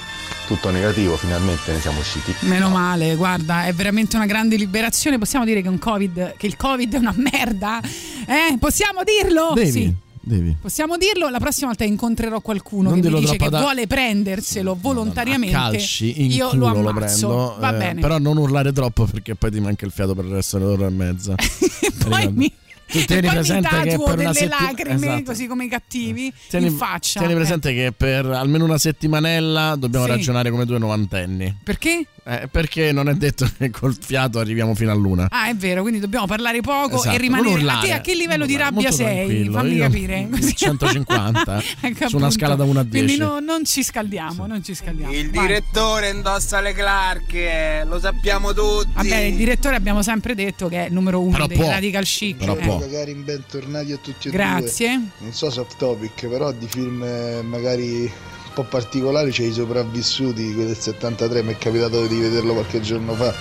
[0.47, 2.35] tutto negativo, finalmente ne siamo usciti.
[2.41, 5.19] Meno male, guarda, è veramente una grande liberazione.
[5.19, 7.81] Possiamo dire che, un COVID, che il Covid è una merda?
[7.81, 8.57] Eh?
[8.59, 9.53] Possiamo dirlo?
[9.55, 9.95] Devi, Sì.
[10.21, 10.57] devi.
[10.61, 11.29] Possiamo dirlo?
[11.29, 15.55] La prossima volta incontrerò qualcuno Non che mi dice che da- vuole prenderselo volontariamente.
[15.57, 18.01] calci in io culo lo lo, prendo Va eh, bene.
[18.01, 20.91] però non urlare troppo perché poi ti manca il fiato per il resto dell'ora e
[20.91, 21.35] mezza
[22.09, 22.53] poi mi,
[23.01, 27.19] tu tieni presente che per delle settimana lacrime così come i cattivi tieni, in faccia.
[27.21, 27.37] tieni Eh.
[27.37, 30.11] presente che per almeno una settimanella dobbiamo Sì.
[30.13, 32.07] ragionare come due novantenni Perché?
[32.27, 35.83] Eh, perché non è detto che col fiato arriviamo fino a luna Ah, è vero,
[35.83, 37.49] quindi dobbiamo parlare poco Esatto, e rimanere.
[37.51, 39.49] non A urlare, te a che livello non di urlare, rabbia sei?
[39.51, 40.29] Fammi capire.
[40.31, 40.57] Così.
[40.57, 44.65] 150 Ecco, su una scala da 1 a 10 Quindi no- non ci scaldiamo, non
[44.65, 45.13] ci scaldiamo.
[45.13, 45.47] Il Vai.
[45.47, 48.89] direttore indossa le clarche, lo sappiamo tutti.
[48.95, 51.69] Vabbè, il direttore abbiamo sempre detto che è il numero uno Però dei può.
[51.69, 52.37] radical chic.
[52.37, 52.65] Però eh.
[52.65, 52.79] può.
[52.79, 54.89] Magari bentornati a tutti e Grazie.
[54.97, 55.07] due.
[55.19, 58.11] Non so se off topic, però di film eh, magari
[58.55, 63.35] po' particolari c'è i sopravvissuti, del 73, mi è capitato di vederlo qualche giorno fa.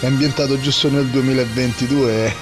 [0.00, 2.32] È ambientato giusto nel 2022 e,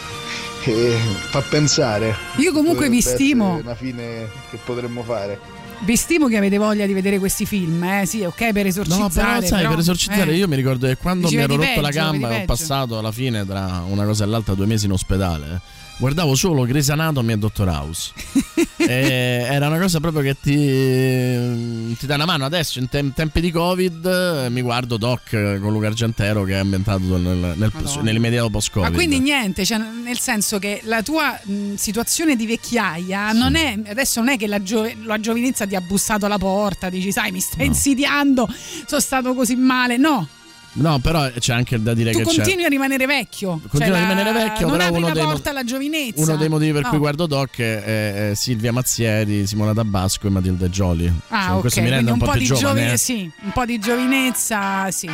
[0.65, 0.97] e
[1.31, 2.15] fa pensare.
[2.37, 3.57] Io comunque vi stimo.
[3.57, 5.59] Una fine che potremmo fare.
[5.83, 8.05] Vi stimo che avete voglia di vedere questi film, eh?
[8.05, 9.03] Sì, ok, per esorcizzare.
[9.03, 10.37] No, però sai, però, per esorcizzare eh.
[10.37, 12.47] io mi ricordo che quando Dici, mi ero rotto la peggio, gamba vedi e ho
[12.47, 15.61] passato alla fine tra una cosa e l'altra due mesi in ospedale.
[16.01, 18.13] Guardavo solo Grey's Anatomy e Dottor House.
[18.81, 22.47] E era una cosa proprio che ti, ti dà una mano.
[22.47, 27.19] Adesso, in tem- tempi di Covid, mi guardo Doc con Luca Argentero che è ambientato
[27.19, 28.89] nel, nel, nell'immediato post-Covid.
[28.89, 33.79] Ma quindi niente, cioè, nel senso che la tua mh, situazione di vecchiaia non è
[33.87, 37.31] adesso non è che la, gio- la giovinezza ti ha bussato alla porta, dici sai
[37.33, 38.49] mi stai insidiando,
[38.87, 39.99] sono stato così male.
[39.99, 40.27] No,
[40.73, 42.35] No, però c'è anche da dire tu che c'è.
[42.37, 43.61] continui a rimanere vecchio.
[43.69, 46.23] Continua Cioè, a la- rimanere vecchio, non però apri uno la dei porta alla giovinezza.
[46.23, 46.89] Uno dei motivi per No.
[46.91, 51.13] cui guardo Doc è, è Silvia Mazzieri, Simona Tabasco e Matilde Gioli.
[51.29, 52.67] Ah, Cioè, ok, questo mi quindi rende un, po' più di giovane.
[52.69, 52.97] giovine- eh.
[52.97, 55.11] sì, un po' di giovinezza, sì.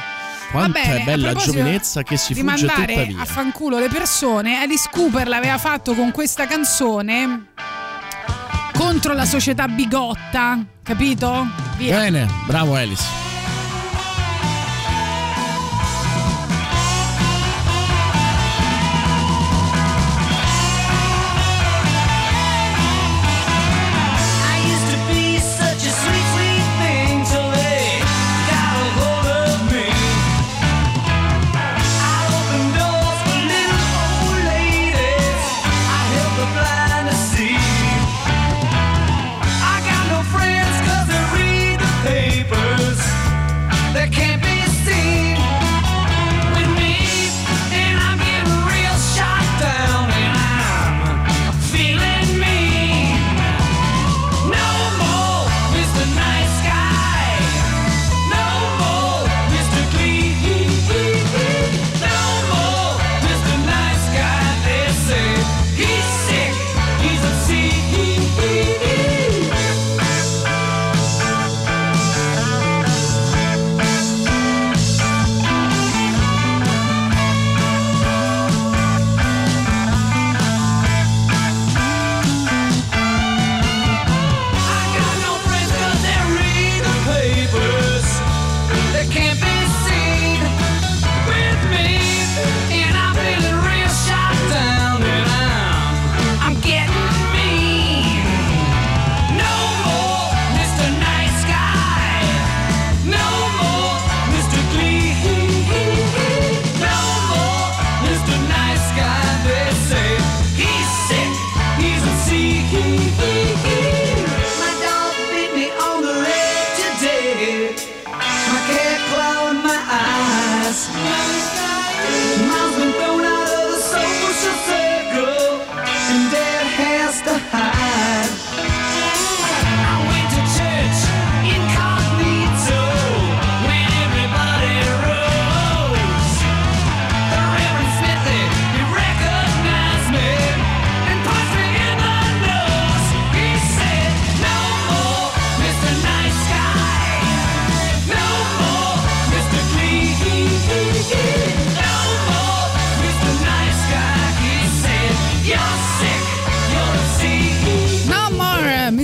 [0.51, 3.21] Quanto Va bene, è bella la giovinezza che si fugge mandare tutta via.
[3.21, 7.47] a fanculo le persone, Alice Cooper l'aveva fatto con questa canzone
[8.73, 11.47] contro la società bigotta, capito?
[11.79, 11.97] Via.
[11.99, 13.03] Bene, bravo Alice.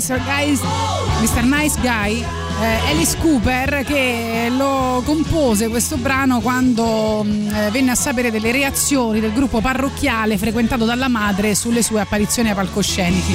[0.03, 0.21] Mr.
[0.25, 0.61] Guys,
[1.21, 1.45] Mr.
[1.45, 2.25] Nice Guy.
[2.61, 8.51] eh, Alice Cooper che lo compose questo brano quando mh, eh, venne a sapere delle
[8.51, 13.33] reazioni del gruppo parrocchiale frequentato dalla madre sulle sue apparizioni ai palcoscenici.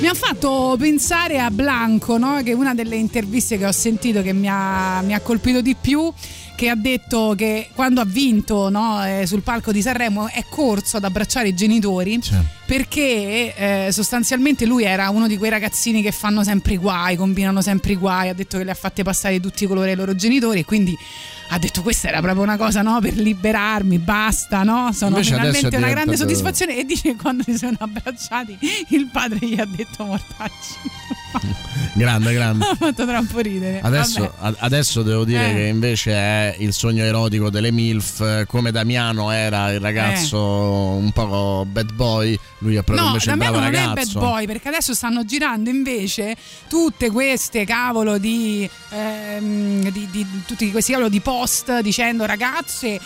[0.00, 2.40] Mi ha fatto pensare a Blanco, no?
[2.44, 5.74] che è una delle interviste che ho sentito che mi ha, mi ha colpito di
[5.80, 6.12] più
[6.56, 10.96] che ha detto che quando ha vinto no, eh, sul palco di Sanremo è corso
[10.96, 12.20] ad abbracciare i genitori
[12.66, 17.60] perché eh, sostanzialmente lui era uno di quei ragazzini che fanno sempre i guai, combinano
[17.60, 20.14] sempre i guai, ha detto che le ha fatte passare tutti i colori ai loro
[20.14, 20.96] genitori e quindi
[21.54, 24.90] ha detto questa era proprio una cosa no, per liberarmi, basta, no?
[24.92, 29.58] sono Invece finalmente una grande soddisfazione e dice quando si sono abbracciati il padre gli
[29.60, 30.74] ha detto mortacci.
[31.96, 32.64] Grande, grande.
[32.70, 33.80] ha fatto troppo ridere.
[33.80, 34.56] Adesso, Vabbè.
[34.58, 35.54] a- adesso devo dire Eh.
[35.54, 41.10] che invece è il sogno erotico delle MILF, eh, come Damiano era il ragazzo un
[41.12, 44.18] po' bad boy, lui è proprio No, invece il Damiano bravo non è bad ragazzo.
[44.20, 46.36] boy perché adesso stanno girando invece
[46.68, 51.43] tutte queste cavolo di, ehm, di, di- tutti questi cavolo di post
[51.82, 53.00] dicendo ragazze eh,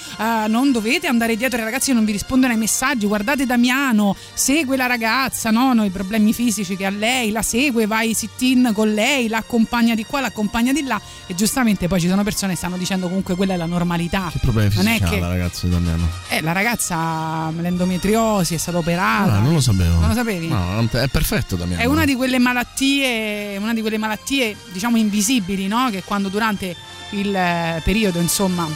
[0.48, 4.76] non dovete andare dietro ai ragazzi che non vi rispondono ai messaggi guardate Damiano segue
[4.76, 8.70] la ragazza no, no, i problemi fisici che ha lei la segue vai sit in
[8.74, 12.58] con lei l'accompagna di qua l'accompagna di là e giustamente poi ci sono persone che
[12.58, 15.28] stanno dicendo comunque quella è la normalità Che problemi non è fisici ha che la
[15.28, 16.08] ragazza di Damiano?
[16.28, 19.98] eh, la ragazza l'endometriosi è stata operata Ah, non lo sapevo.
[19.98, 20.48] Non lo sapevi?
[20.48, 21.82] No, è perfetto Damiano.
[21.82, 25.88] È una di quelle malattie, una di quelle malattie, diciamo, invisibili, no?
[25.90, 26.74] Che quando durante
[27.10, 28.68] il eh, periodo, insomma,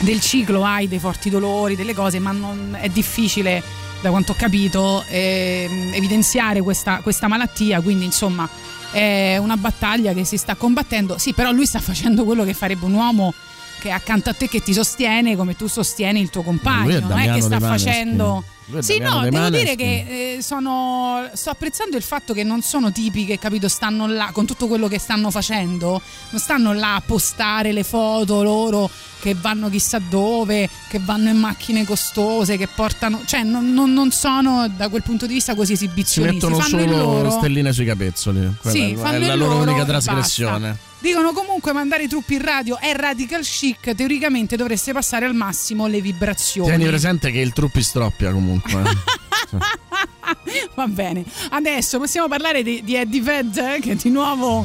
[0.00, 3.62] del ciclo hai dei forti dolori, delle cose, ma non è difficile,
[4.00, 7.80] da quanto ho capito, ehm, evidenziare questa, questa malattia.
[7.80, 8.48] Quindi, insomma,
[8.90, 11.18] è una battaglia che si sta combattendo.
[11.18, 13.32] Sì, però lui sta facendo quello che farebbe un uomo
[13.78, 17.00] che è accanto a te che ti sostiene come tu sostieni il tuo compagno.
[17.00, 18.24] non è che sta facendo.
[18.24, 19.76] Lui Sì, no, devo dire Maneskin.
[19.76, 24.30] che eh, sono, sto apprezzando il fatto che non sono tipi che, capito, stanno là
[24.32, 26.00] con tutto quello che stanno facendo,
[26.30, 28.90] non stanno là a postare le foto loro
[29.20, 34.10] che vanno chissà dove, che vanno in macchine costose, che portano, cioè non, non- non
[34.10, 37.30] sono da quel punto di vista così Si esibizionisti, mettono fanno solo loro.
[37.30, 38.54] stelline sui capezzoli.
[38.60, 38.96] Quella Sì, è-
[39.26, 40.76] la loro loro unica trasgressione.
[40.98, 45.86] Dicono comunque mandare i truppi in radio è radical chic, teoricamente dovreste passare al massimo
[45.86, 46.68] le vibrazioni.
[46.68, 48.80] Tieni presente che il truppi stroppia comunque.
[48.80, 49.58] eh.
[50.74, 54.64] Va bene, adesso possiamo parlare di, di Eddie Fed eh, che di nuovo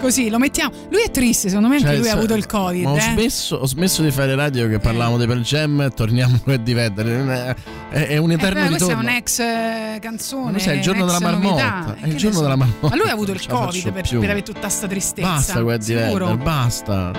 [0.00, 0.72] così lo mettiamo.
[0.90, 2.86] Lui è triste, secondo me anche Cioè, lui ha avuto il Covid.
[2.86, 3.00] ho, eh.
[3.00, 7.56] smesso, ho smesso di fare radio che parlavamo dei Pearl Jam torniamo a di Vedder.
[7.90, 9.00] È, è un Eh, eterno beh, questa è ritorno.
[9.10, 10.58] un'ex eh, canzone.
[10.58, 11.96] Sai, è il giorno della marmotta, novità.
[12.00, 12.88] è Eh, il giorno della marmotta.
[12.88, 15.28] Ma lui ha avuto il Covid per, per avere tutta sta tristezza.
[15.28, 16.26] Basta con Eddie sicuro?
[16.26, 17.12] Vedder, basta.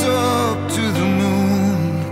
[0.00, 2.10] Up to the moon.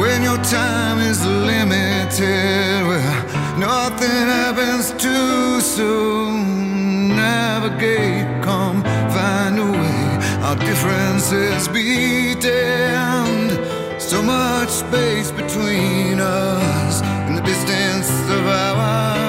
[0.00, 7.08] When your time is limited, well, nothing happens too soon.
[7.08, 8.82] Navigate, come
[9.16, 10.06] find a way.
[10.46, 13.52] Our differences be damned.
[14.00, 19.21] So much space between us and the distance of our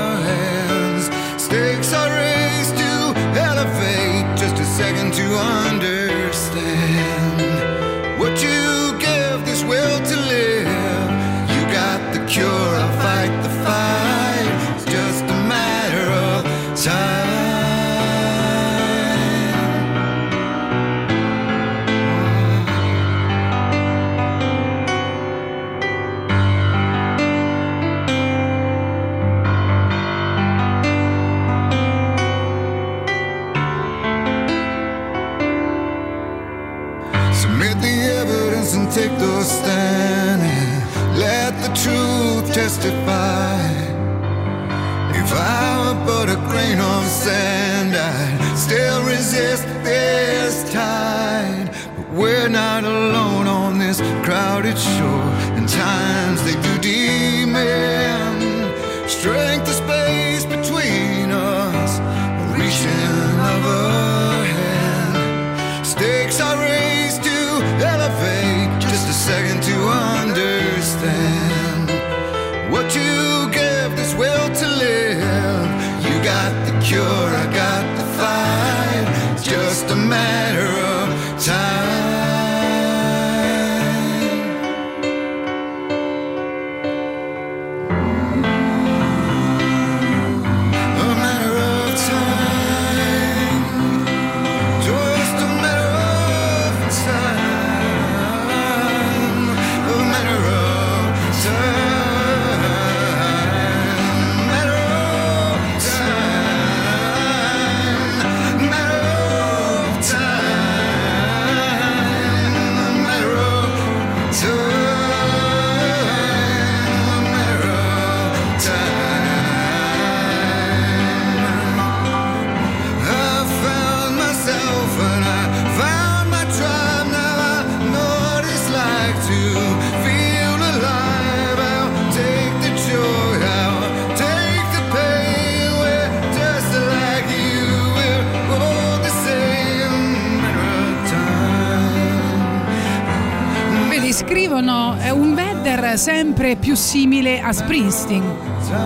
[146.43, 148.21] sempre più simile a Springsteen.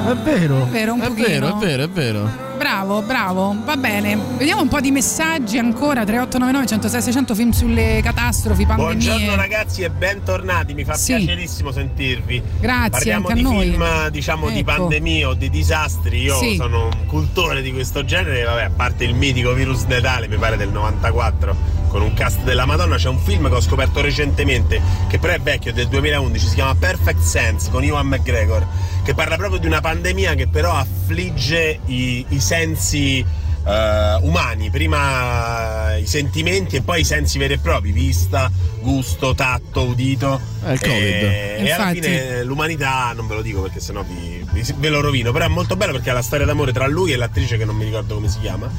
[0.08, 0.66] È vero.
[0.66, 2.46] È vero, un è vero, è vero, è vero.
[2.56, 4.16] Bravo, bravo, va bene.
[4.38, 6.04] Vediamo un po' di messaggi ancora.
[6.04, 8.94] 3899 106 600 film sulle catastrofi, pandemie.
[9.08, 11.16] Buongiorno ragazzi e bentornati, mi fa Sì.
[11.16, 12.42] piacerissimo sentirvi.
[12.60, 13.70] Grazie, Parliamo anche a di noi.
[13.70, 14.64] film, diciamo di Ecco.
[14.76, 16.22] pandemie o di disastri.
[16.22, 16.56] Io Sì.
[16.58, 20.58] sono un cultore di questo genere, vabbè, a parte il mitico virus Natale, mi pare
[20.58, 21.56] del 94,
[21.98, 25.40] con un cast della Madonna, c'è un film che ho scoperto recentemente, che però è
[25.40, 28.68] vecchio, del 2011, si chiama Perfect Sense con Iwan McGregor,
[29.04, 33.26] che parla proprio di una pandemia che però affligge i, i sensi
[33.68, 39.82] eh, umani, prima i sentimenti e poi i sensi veri e propri, vista, gusto, tatto,
[39.84, 40.40] udito.
[40.64, 40.94] È il Covid.
[40.94, 42.02] E, e alla Infatti.
[42.02, 45.50] fine l'umanità, non ve lo dico perché sennò vi, vi- ve lo rovino, però è
[45.50, 48.16] molto bello perché è la storia d'amore tra lui e l'attrice che non mi ricordo
[48.16, 48.70] come si chiama,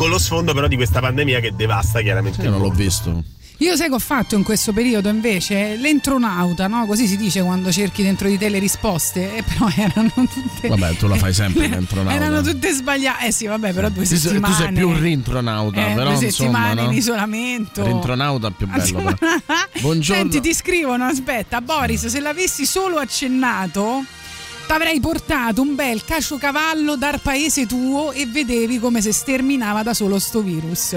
[0.00, 3.22] con lo sfondo però di questa pandemia che devasta chiaramente Io non l'ho visto.
[3.58, 6.86] Io sai che ho fatto in questo periodo invece l'entronauta, no?
[6.86, 10.68] Così si dice quando cerchi dentro di te le risposte, e però erano tutte.
[10.68, 12.14] Vabbè, tu la fai sempre l'entronauta.
[12.14, 13.26] Erano tutte sbagliate.
[13.26, 14.54] Eh sì, vabbè, però due Tu sei- settimane.
[14.54, 16.90] tu sei più un rintronauta, eh, però due insomma, settimane no?
[16.90, 17.84] in isolamento.
[17.84, 19.02] Rintronauta più bello.
[19.02, 19.16] però.
[19.82, 20.22] Buongiorno.
[20.22, 24.02] Senti, ti scrivono, aspetta, Boris, se l'avessi solo accennato,
[24.70, 30.20] t'avrei portato un bel caciocavallo dal paese tuo e vedevi come si sterminava da solo
[30.20, 30.94] sto virus.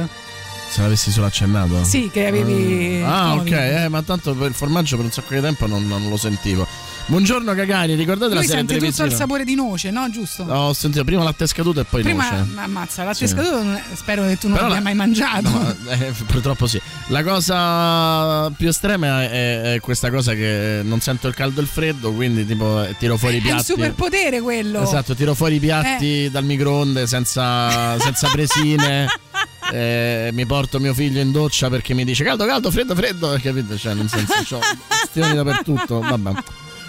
[0.70, 1.84] Se l'avessi solo accennato?
[1.84, 3.54] Sì, che avevi Ah, ok, Covid.
[3.54, 6.68] eh, ma tanto per il formaggio per un sacco di tempo non, non lo sentivo.
[7.06, 9.08] Buongiorno Cagani, ricordate Lui la serie sente tutto televisiva?
[9.08, 10.10] il sapore di noce, no?
[10.10, 10.46] Giusto?
[10.46, 12.52] No, ho sentito prima latte scaduto e poi Prima, noce.
[12.54, 13.28] ma ammazza, la Sì.
[13.28, 13.62] scaduto
[13.94, 15.50] spero che tu non l'abbia la- mai mangiato.
[15.50, 16.82] No, eh, purtroppo sì.
[17.08, 21.70] La cosa più estrema è, è questa cosa che non sento il caldo e il
[21.70, 23.64] freddo, quindi tipo eh, tiro fuori i è un piatti.
[23.66, 24.82] superpotere quello.
[24.82, 26.32] Esatto, tiro fuori i piatti Eh.
[26.32, 29.08] dal microonde senza, senza presine.
[29.74, 33.38] eh, mi porto mio figlio in doccia perché mi dice caldo, caldo, freddo, freddo.
[33.44, 33.78] Capito?
[33.78, 36.00] Cioè, nel senso, c'ho questioni dappertutto.
[36.00, 36.32] Vabbè.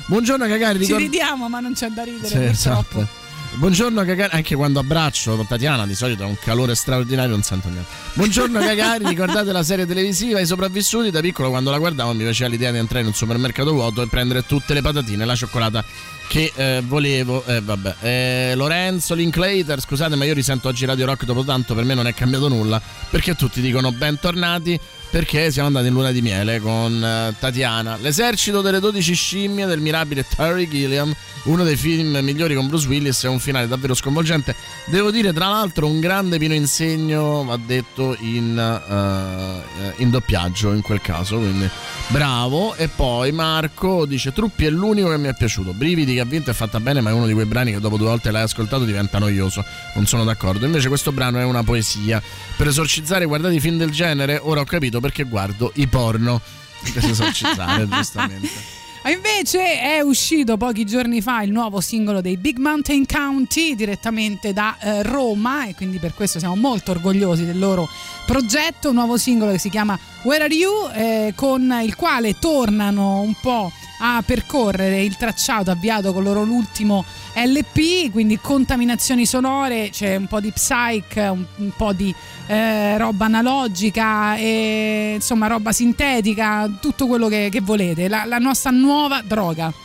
[0.07, 0.79] Buongiorno, cagari.
[0.79, 3.01] Ci ricord- ridiamo, ma non c'è da ridere Sì, purtroppo.
[3.01, 3.23] esatto.
[3.57, 7.89] Buongiorno cagari, anche quando abbraccio Tatiana di solito è un calore straordinario, non sento niente.
[8.15, 11.11] Buongiorno cagari, ricordate la serie televisiva I sopravvissuti?
[11.13, 14.09] Da piccolo quando la guardavo mi piaceva l'idea di entrare in un supermercato vuoto e
[14.09, 15.85] prendere tutte le patatine e la cioccolata
[16.27, 17.45] che eh, volevo.
[17.47, 17.95] Eh, vabbè.
[18.01, 22.09] Eh, Lorenzo Linklater, scusate ma io risento oggi Radio Rock dopo tanto, per me non
[22.09, 24.79] è cambiato nulla, perché tutti dicono bentornati
[25.15, 27.97] perché siamo andati in luna di miele con eh, Tatiana.
[28.01, 33.23] L'esercito delle 12 scimmie del mirabile Terry Gilliam, uno dei film migliori con Bruce Willis,
[33.23, 34.57] è un finale davvero sconvolgente.
[34.87, 40.83] Devo dire, tra l'altro, un grande Pino Insegno, va detto, in, eh, in doppiaggio in
[40.83, 41.71] quel caso, quindi
[42.09, 42.75] bravo.
[42.75, 45.75] E poi Marco dice, Truppi è l'unico che mi è piaciuto.
[45.75, 47.97] Brividi che ha vinto è fatta bene, ma è uno di quei brani che dopo
[47.97, 49.65] due volte l'hai ascoltato diventa noioso.
[49.95, 50.67] Non sono d'accordo.
[50.67, 52.21] Invece questo brano è una poesia.
[52.57, 56.41] Per esorcizzare guardate i film del genere, ora ho capito perché guardo i porno.
[56.95, 58.49] Per esorcizzare, giustamente.
[59.07, 64.79] Invece è uscito pochi giorni fa il nuovo singolo dei Big Mountain County direttamente da
[64.81, 67.87] eh, Roma e quindi per questo siamo molto orgogliosi del loro
[68.25, 73.21] progetto, un nuovo singolo che si chiama Where Are You eh, con il quale tornano
[73.21, 80.17] un po' a percorrere il tracciato avviato con loro l'ultimo LP, quindi contaminazioni sonore, c'è
[80.17, 82.15] un po' di psych, un, un po' di
[82.47, 88.71] eh, roba analogica, e, insomma roba sintetica, tutto quello che, che volete, la, la nostra
[88.71, 89.84] nuova droga.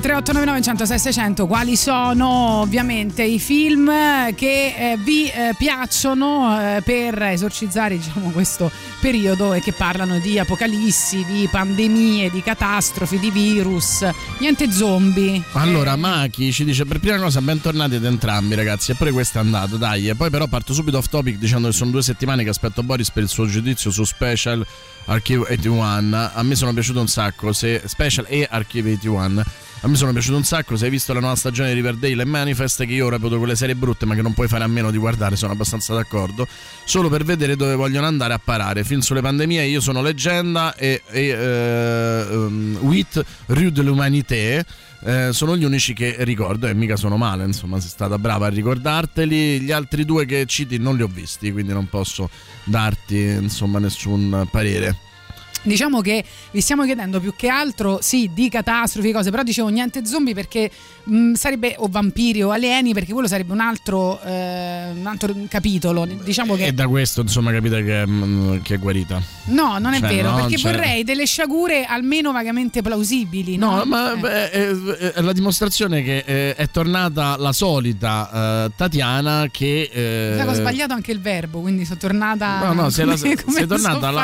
[0.00, 3.90] 3899 106 600 quali sono ovviamente i film
[4.34, 8.70] che eh, vi eh, piacciono eh, per esorcizzare diciamo, questo
[9.00, 14.06] periodo e che parlano di apocalissi, di pandemie, di catastrofi, di virus,
[14.38, 15.42] niente zombie.
[15.52, 19.76] Allora, Maki ci dice per prima cosa bentornati ad entrambi ragazzi, eppure questo è andato,
[19.76, 22.82] dai, e poi però parto subito off topic dicendo che sono due settimane che aspetto
[22.82, 24.64] Boris per il suo giudizio su Special
[25.06, 29.44] Archive 81, a me sono piaciuto un sacco, se Special e Archive 81
[29.80, 32.24] a me sono piaciuto un sacco, se hai visto la nuova stagione di Riverdale e
[32.24, 34.98] Manifest che io reputo quelle serie brutte ma che non puoi fare a meno di
[34.98, 36.46] guardare, sono abbastanza d'accordo,
[36.84, 38.82] solo per vedere dove vogliono andare a parare.
[38.82, 44.64] Film sulle pandemie, io sono leggenda e, e eh, um, Wit Rue de l'Humanité.
[45.04, 48.50] eh, sono gli unici che ricordo e mica sono male, insomma, sei stata brava a
[48.50, 49.60] ricordarteli.
[49.60, 52.28] Gli altri due che citi non li ho visti, quindi non posso
[52.64, 55.06] darti insomma nessun parere.
[55.68, 60.04] Diciamo che vi stiamo chiedendo più che altro, sì, di catastrofi, cose, però dicevo niente
[60.04, 60.70] zombie perché
[61.04, 66.06] mh, sarebbe, o vampiri o alieni, perché quello sarebbe un altro, eh, un altro capitolo.
[66.06, 66.66] Diciamo che...
[66.66, 69.20] E da questo insomma capite che, che è guarita.
[69.46, 73.56] No, non è Cioè, vero, no, perché cioè- vorrei delle sciagure almeno vagamente plausibili.
[73.56, 74.50] No, No, ma Eh.
[74.50, 74.68] è,
[75.14, 79.90] è la dimostrazione che eh, è tornata la solita eh, Tatiana che...
[79.92, 82.64] eh, ho sbagliato anche il verbo, quindi sono tornata.
[82.64, 83.36] No, no, sei, la- sei
[83.66, 84.16] tornata io.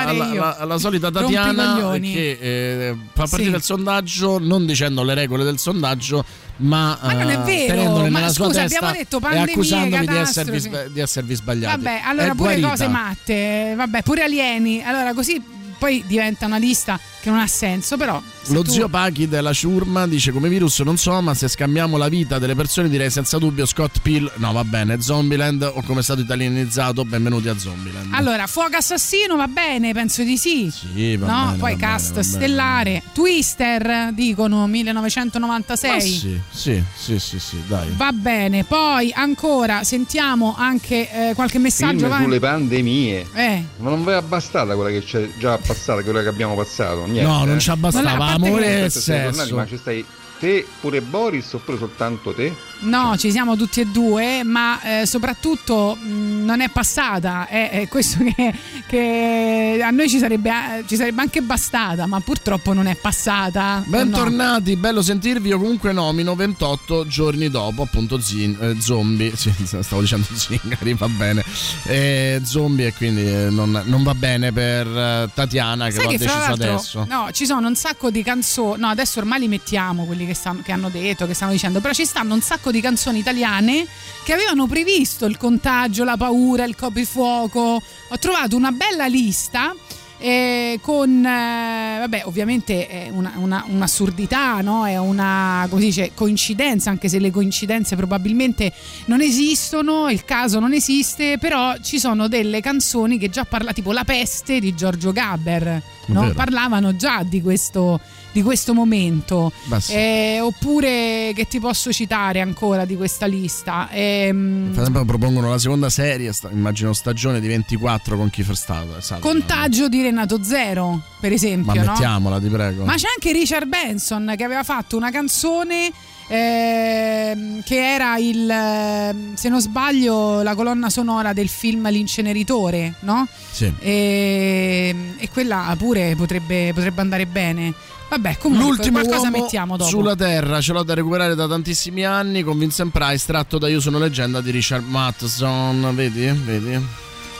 [0.43, 2.13] alla- alla solita Tatiana Rompicoglioni.
[2.13, 3.57] che eh, fa partire Sì.
[3.57, 6.25] il sondaggio non dicendo le regole del sondaggio,
[6.57, 10.71] ma, Ma non è eh, vero, ma scusa, abbiamo detto e pandemie, accusandovi di esservi,
[10.93, 11.83] di esservi sbagliati.
[11.83, 12.69] Vabbè, allora È pure guarita.
[12.69, 14.83] cose matte, vabbè, pure alieni.
[14.83, 15.43] Allora così
[15.85, 18.23] poi diventa una lista che non ha senso, però.
[18.43, 21.99] se Lo tu- zio Pachi della ciurma dice come virus non so, ma se scambiamo
[21.99, 24.31] la vita delle persone direi senza dubbio Scott Peel.
[24.37, 28.15] No, va bene, Zombieland o come è stato italianizzato, benvenuti a Zombieland.
[28.15, 30.71] Allora, fuoco assassino va bene, penso di sì.
[30.71, 32.45] Sì, va no, bene, poi va cast bene, va bene.
[32.45, 35.91] stellare, Twister dicono 1996.
[35.91, 37.91] Ma sì, sì, sì, sì, sì, dai.
[37.97, 42.07] Va bene, poi ancora sentiamo anche eh, qualche messaggio.
[42.09, 43.27] Film sulle pandemie.
[43.35, 43.65] Eh.
[43.79, 47.05] Ma non vi è bastata quella che c'è già passata, quella che abbiamo passato?
[47.07, 47.61] Niente, No, non eh?
[47.61, 49.55] ci abbastava, amore e siete tornati, sesso.
[49.57, 50.05] Ma ci stai
[50.39, 52.53] te pure Boris oppure soltanto te?
[52.85, 57.47] No, ci siamo tutti e due, ma eh, soprattutto mh, non è passata.
[57.47, 58.55] È, è questo che,
[58.87, 63.79] che a noi ci sarebbe, eh, ci sarebbe anche bastata, ma purtroppo non è passata.
[63.79, 63.85] No.
[63.87, 65.49] Bentornati, bello sentirvi.
[65.49, 69.33] Io comunque nomino 28 giorni dopo, appunto, zin- eh, zombie.
[69.37, 71.43] Stavo dicendo zingari, va bene.
[71.87, 76.19] Eh, zombie, e quindi eh, non, non va bene per Tatiana che Sai l'ho che
[76.19, 77.07] deciso adesso.
[77.09, 78.81] no, ci sono un sacco di canzoni.
[78.81, 81.93] No, adesso ormai li mettiamo quelli che, stanno- che hanno detto, che stanno dicendo, però
[81.93, 83.87] ci stanno un sacco di canzoni italiane
[84.25, 87.61] che avevano previsto il contagio, la paura, il coprifuoco.
[88.09, 89.75] Ho trovato una bella lista.
[90.17, 94.87] eh, con eh, vabbè ovviamente è una- una- un'assurdità no?
[94.87, 98.73] è una come si dice, coincidenza anche se le coincidenze probabilmente
[99.07, 103.93] non esistono il caso non esiste però ci sono delle canzoni che già parla tipo
[103.93, 106.31] La peste di Giorgio Gaber no?
[106.33, 108.01] Parlavano già di questo,
[108.35, 109.53] di questo momento.
[109.89, 115.59] Eh, oppure che ti posso citare ancora di questa lista Ehm, Nel frattempo propongono la
[115.59, 119.21] seconda serie, sta- immagino stagione di 24 con Kiefer Sutherland.
[119.21, 121.93] Contagio di Renato Zero per esempio Ma no?
[121.93, 122.85] mettiamola, ti prego.
[122.85, 125.93] Ma c'è anche Richard Benson che aveva fatto una canzone
[126.27, 133.27] ehm, che era il, ehm, se non sbaglio, la colonna sonora del film L'inceneritore, no?
[133.51, 133.73] Sì.
[133.79, 137.73] E, e quella pure potrebbe, potrebbe andare bene.
[138.09, 139.91] Vabbè, comunque L'ultimo qualcosa uomo mettiamo dopo.
[139.91, 143.81] sulla Terra ce l'ho da recuperare da tantissimi anni con Vincent Price tratto da Io
[143.81, 145.91] sono leggenda di Richard Matheson.
[145.95, 146.27] Vedi?
[146.45, 146.81] Vedi?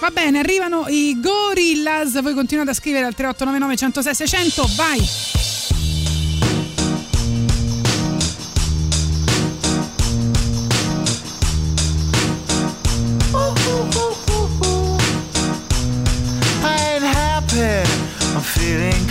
[0.01, 2.21] Va bene, arrivano i Gorillaz.
[2.23, 4.71] Voi continuate a scrivere al 3899 106 600.
[4.77, 5.54] Vai!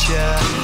[0.06, 0.63] future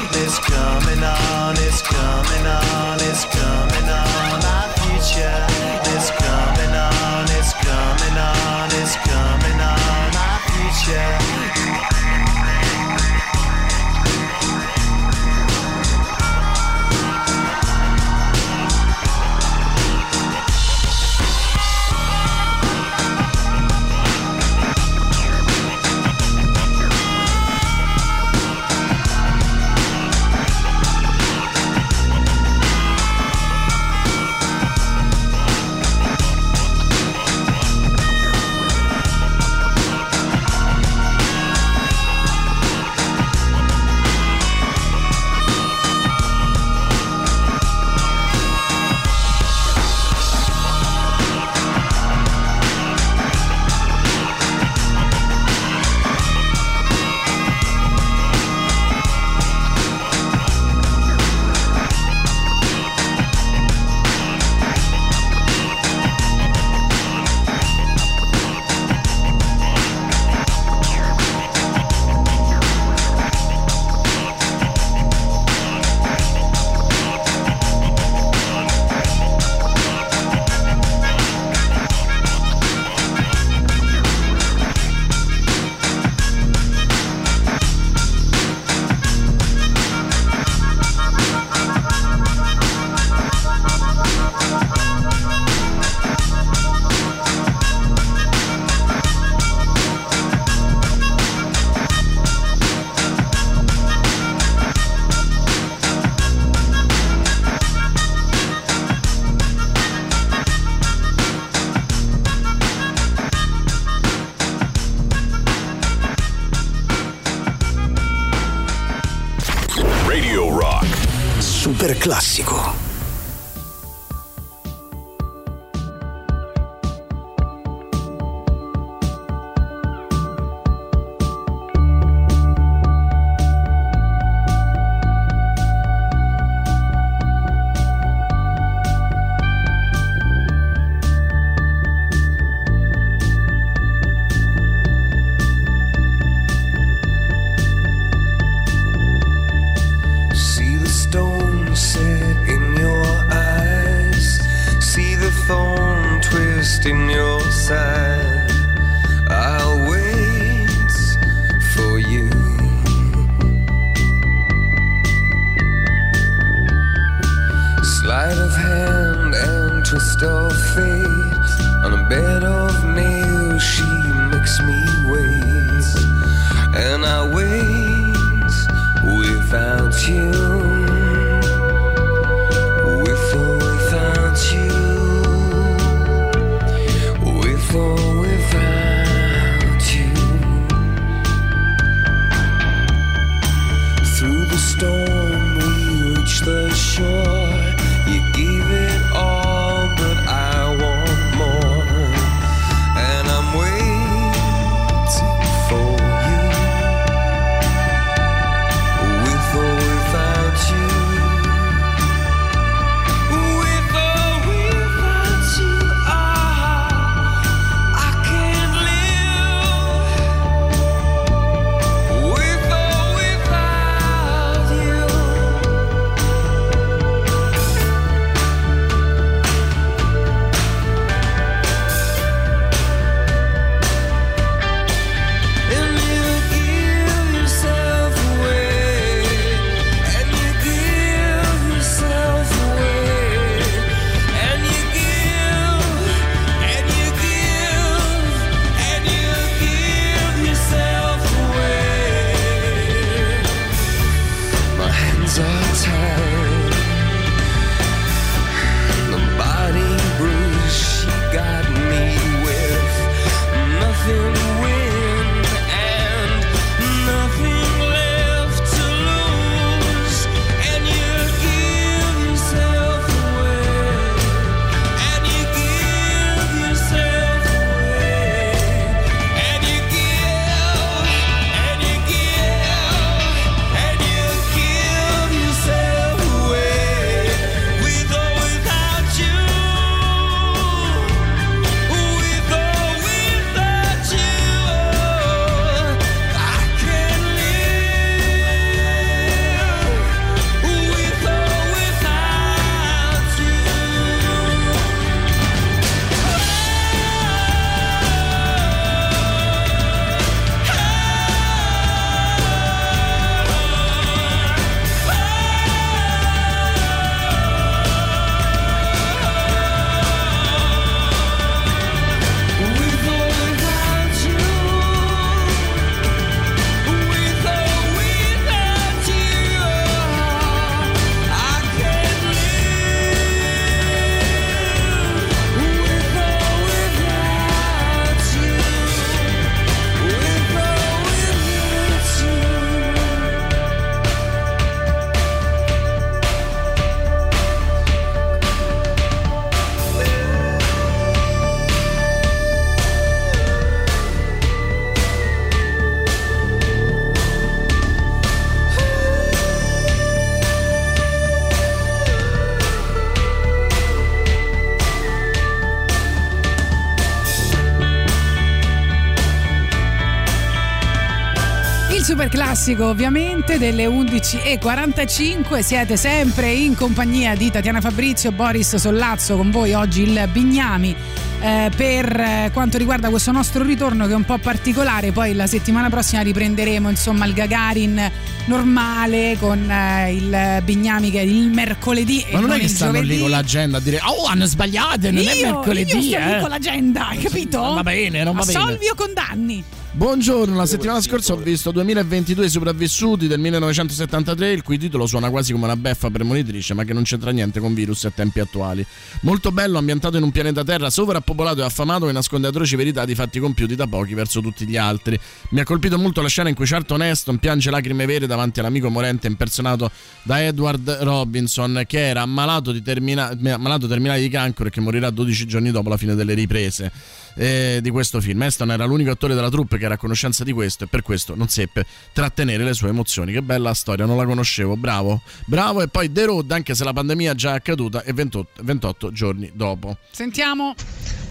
[372.60, 379.72] classico ovviamente delle 11.45 siete sempre in compagnia di Tatiana Fabrizio, Boris Sollazzo con voi
[379.72, 380.94] oggi il Bignami
[381.40, 385.48] eh, per eh, quanto riguarda questo nostro ritorno che è un po' particolare poi la
[385.48, 388.12] settimana prossima riprenderemo insomma il Gagarin
[388.48, 393.14] normale con eh, il Bignami che è il mercoledì Ma non è che stanno giovedì
[393.14, 396.34] lì con l'agenda a dire Oh hanno sbagliato, non è io, mercoledì io sto lì
[396.34, 397.62] eh." con l'agenda, hai capito?
[397.62, 398.60] Non va bene, non va bene.
[398.60, 399.64] Assolvi o condanni?
[399.92, 405.52] Buongiorno, la settimana scorsa ho visto 2022 sopravvissuti del 1973, il cui titolo suona quasi
[405.52, 408.86] come una beffa premonitrice, ma che non c'entra niente con virus e tempi attuali.
[409.22, 413.16] Molto bello, ambientato in un pianeta Terra sovrappopolato e affamato che nasconde atroci verità di
[413.16, 415.20] fatti compiuti da pochi verso tutti gli altri.
[415.50, 418.92] Mi ha colpito molto la scena in cui Charlton Heston piange lacrime vere davanti all'amico
[418.92, 419.90] morente impersonato
[420.22, 425.10] da Edward Robinson, che era ammalato, di termina- ammalato terminale di cancro e che morirà
[425.10, 426.92] 12 giorni dopo la fine delle riprese
[427.40, 428.42] eh, di questo film.
[428.44, 431.36] Heston era l'unico attore della troupe che era a conoscenza di questo e per questo
[431.36, 433.32] non seppe trattenere le sue emozioni.
[433.32, 434.76] Che bella storia, non la conoscevo.
[434.76, 435.82] Bravo, bravo.
[435.82, 439.50] E poi The Road, anche se la pandemia è già accaduta, è 28, 28 giorni
[439.54, 439.98] dopo.
[440.12, 440.76] Sentiamo.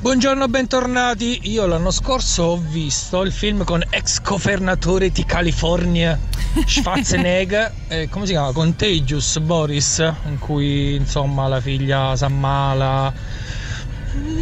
[0.00, 1.40] Buongiorno, bentornati.
[1.42, 6.18] Io l'anno scorso ho visto il film con ex governatore di California,
[6.64, 8.52] Schwarzenegger, eh, come si chiama?
[8.52, 13.37] Contagious Boris, in cui insomma la figlia si ammala.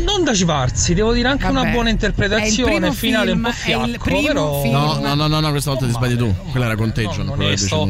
[0.04, 3.30] Non da civarsi, devo dire anche Vabbè, una buona è il interpretazione, primo il finale
[3.30, 3.56] film, un po' è il
[3.90, 4.74] fiacco, primo però film.
[4.74, 6.34] No, no, no, no, no, questa volta ti sbagli tu.
[6.50, 7.26] Quella era Contagion.
[7.26, 7.88] non quella è sto,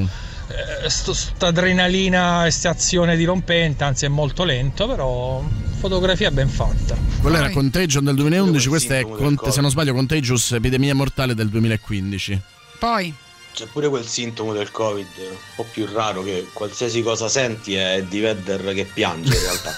[0.49, 5.45] eh, sto- sta adrenalina e sta azione dirompente, anzi è molto lento, però
[5.79, 6.97] fotografia ben fatta.
[7.21, 11.49] Quella era Contagion del 2011, questa è, Cont- se non sbaglio, Contagious Epidemia Mortale del
[11.49, 12.41] 2015.
[12.79, 13.15] Poi
[13.57, 18.05] c'è pure quel sintomo del Covid, un po' più raro, che qualsiasi cosa senti è
[18.07, 19.75] di Vedder che piange in realtà.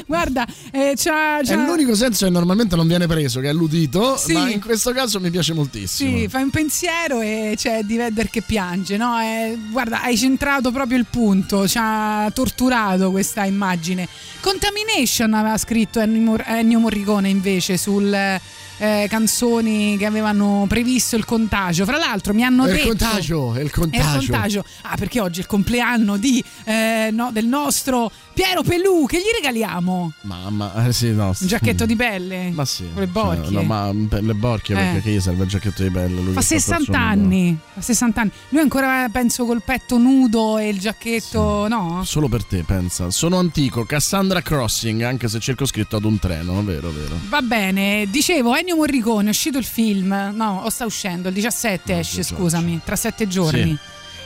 [0.06, 4.16] Guarda, eh, c'ha, È c'ha- l'unico senso che normalmente non viene preso, che è l'udito,
[4.16, 4.32] Sì.
[4.32, 6.16] ma in questo caso mi piace moltissimo.
[6.16, 9.20] Sì, fai un pensiero e c'è di Vedder che piange, no?
[9.20, 14.08] Eh, guarda, hai centrato proprio il punto, ci ha torturato questa immagine.
[14.40, 18.40] Contamination aveva scritto Ennio Morricone invece sul
[18.80, 21.84] eh, canzoni che avevano previsto il contagio.
[21.84, 24.18] Fra l'altro mi hanno il detto contagio, il contagio.
[24.20, 24.64] il contagio.
[24.82, 29.04] Ah, perché oggi è il compleanno di, eh, no, del nostro Piero Pelù.
[29.06, 30.12] Che gli regaliamo?
[30.22, 31.26] Mamma, eh, sì, no.
[31.38, 32.50] Un giacchetto di pelle?
[32.52, 32.88] Ma sì.
[32.92, 33.44] Con le borchie?
[33.44, 34.78] Cioè, no, ma per le borchie, Eh.
[34.78, 36.20] perché che gli serve il giacchetto di pelle?
[36.20, 37.04] Lui Fa che sta 60 torso nudo.
[37.26, 37.58] anni.
[37.74, 38.30] Fa 60 anni.
[38.48, 42.02] Lui ancora penso col petto nudo e il giacchetto, no?
[42.04, 43.10] Solo per te, pensa.
[43.10, 47.18] Sono antico, Cassandra Crossing, anche se circoscritto ad un treno, vero, vero.
[47.28, 51.98] Va bene, dicevo Ennio Morricone, è uscito il film, no, o sta uscendo, il 17
[51.98, 53.76] esce, scusami, tra sette giorni.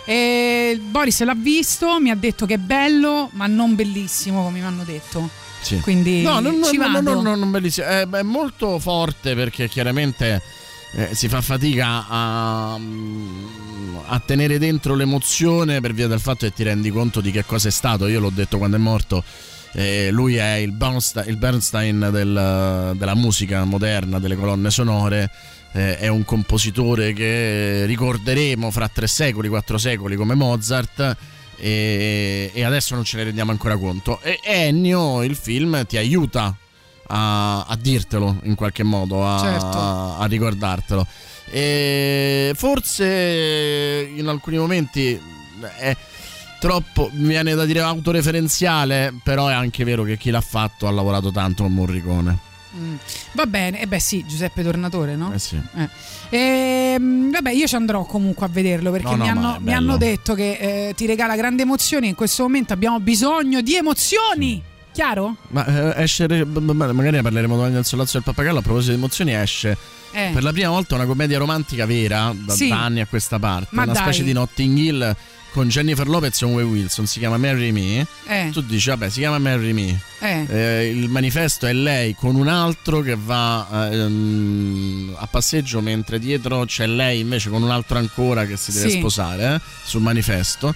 [0.07, 4.65] E Boris l'ha visto, mi ha detto che è bello, ma non bellissimo come mi
[4.65, 5.29] hanno detto.
[5.62, 5.81] Sì.
[5.81, 7.15] Quindi no, no, no, ci no, vado.
[7.15, 7.87] no, no, non bellissimo.
[7.87, 10.43] È, è molto forte perché chiaramente
[10.93, 16.53] eh, si fa fatica a, mm, a tenere dentro l'emozione per via del fatto che
[16.53, 18.07] ti rendi conto di che cosa è stato.
[18.07, 19.25] Io l'ho detto quando è morto.
[19.74, 25.30] Eh, lui è il Bernstein, il Bernstein del- della musica moderna, delle colonne sonore.
[25.76, 31.16] eh, è un compositore che ricorderemo fra tre secoli, quattro secoli come Mozart.
[31.56, 34.20] E, e adesso non ce ne rendiamo ancora conto.
[34.22, 36.56] E Ennio, il film, ti aiuta
[37.09, 39.66] a, a dirtelo in qualche modo, a, Certo.
[40.20, 41.06] a ricordartelo.
[41.51, 45.20] E forse in alcuni momenti
[45.78, 45.96] è
[46.65, 50.91] troppo, mi viene da dire autoreferenziale, però è anche vero che chi l'ha fatto ha
[50.91, 52.39] lavorato tanto con Morricone.
[52.74, 52.95] Mm.
[53.32, 55.31] Va bene, e beh sì, Giuseppe Tornatore, no?
[55.35, 55.61] Eh sì.
[55.77, 55.89] Eh.
[56.31, 59.97] Ehm, vabbè, io ci andrò comunque a vederlo perché No, no, mi, hanno, mi hanno
[59.99, 62.09] detto che eh, ti regala grandi emozioni.
[62.09, 64.62] In questo momento abbiamo bisogno di emozioni.
[64.91, 65.36] Chiaro?
[65.49, 65.66] Ma
[65.97, 68.61] eh, esce, magari ne parleremo domani del Solazzo del Pappagallo.
[68.61, 69.77] A proposito di emozioni, esce
[70.12, 70.31] Eh.
[70.32, 72.69] per la prima volta una commedia romantica vera da, Sì.
[72.69, 73.69] da anni a questa parte.
[73.73, 74.03] Ma una dai.
[74.03, 75.16] specie di Notting Hill
[75.55, 77.06] con Jennifer Lopez e Owen Wilson.
[77.06, 78.05] Si chiama Marry Me.
[78.26, 78.51] Eh.
[78.52, 80.01] Tu dici, vabbè, si chiama Marry Me.
[80.18, 80.47] Eh.
[80.48, 86.64] Eh, il manifesto è lei con un altro che va ehm, a passeggio mentre dietro
[86.64, 88.98] c'è lei invece con un altro ancora che si deve Sì.
[88.98, 90.74] sposare eh, sul manifesto.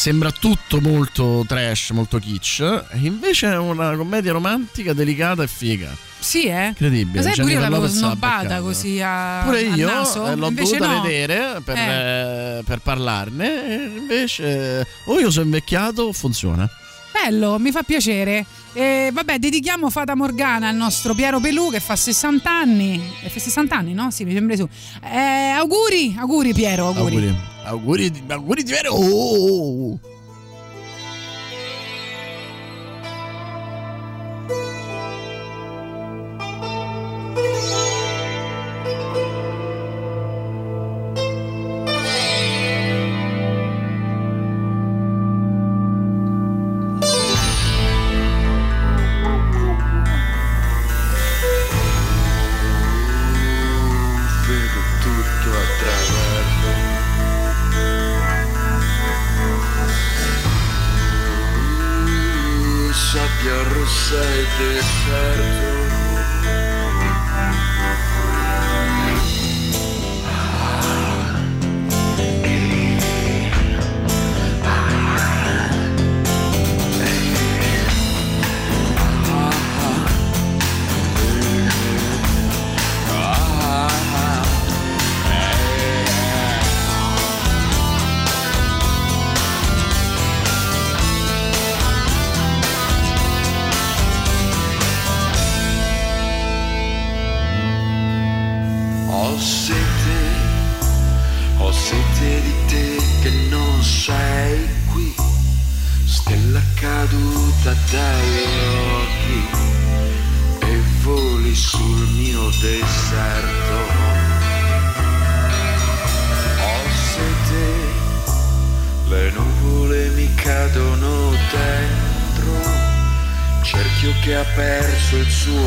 [0.00, 2.84] Sembra tutto molto trash, molto kitsch.
[3.02, 5.94] Invece è una commedia romantica, delicata e figa.
[6.18, 6.68] Sì, eh?
[6.68, 7.22] Incredibile.
[7.22, 10.26] Ma sai, pure io l'avevo snobbata così a, Pure a io naso.
[10.26, 11.02] eh, l'ho dovuta no.
[11.02, 12.58] vedere per, Eh.
[12.60, 13.90] eh, per parlarne.
[13.98, 16.66] Invece, o io sono invecchiato o funziona.
[17.12, 18.46] Bello, mi fa piacere.
[18.72, 23.02] E vabbè, dedichiamo Fata Morgana al nostro Piero Pelù che fa 60 anni.
[23.22, 24.10] E fa 60 anni, no?
[24.10, 24.68] Sì, mi sembra su.
[25.02, 27.16] Eh, auguri, auguri Piero, auguri.
[27.16, 27.36] Auguri.
[27.64, 28.92] Auguri, auguri di vero.
[28.92, 29.98] Oh!
[29.98, 30.19] vedo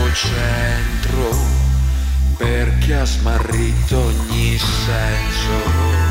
[0.04, 1.30] suo centro
[2.38, 6.03] perché ha smarrito ogni senso.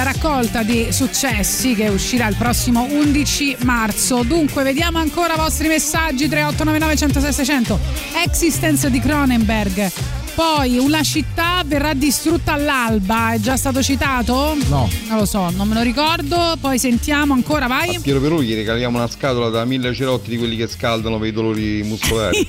[0.00, 4.22] Dalla raccolta di successi che uscirà il prossimo 11 marzo.
[4.22, 7.78] Dunque, vediamo ancora i vostri messaggi 3899 106 600.
[8.24, 9.90] Existence di Cronenberg.
[10.34, 14.56] Poi una città verrà distrutta all'alba, è già stato citato?
[14.68, 14.88] No.
[15.08, 16.56] Non lo so, non me lo ricordo.
[16.58, 17.98] Poi sentiamo ancora, vai.
[18.00, 21.32] Piero Perù gli regaliamo una scatola da mille cerotti di quelli che scaldano per i
[21.32, 22.48] dolori muscolari.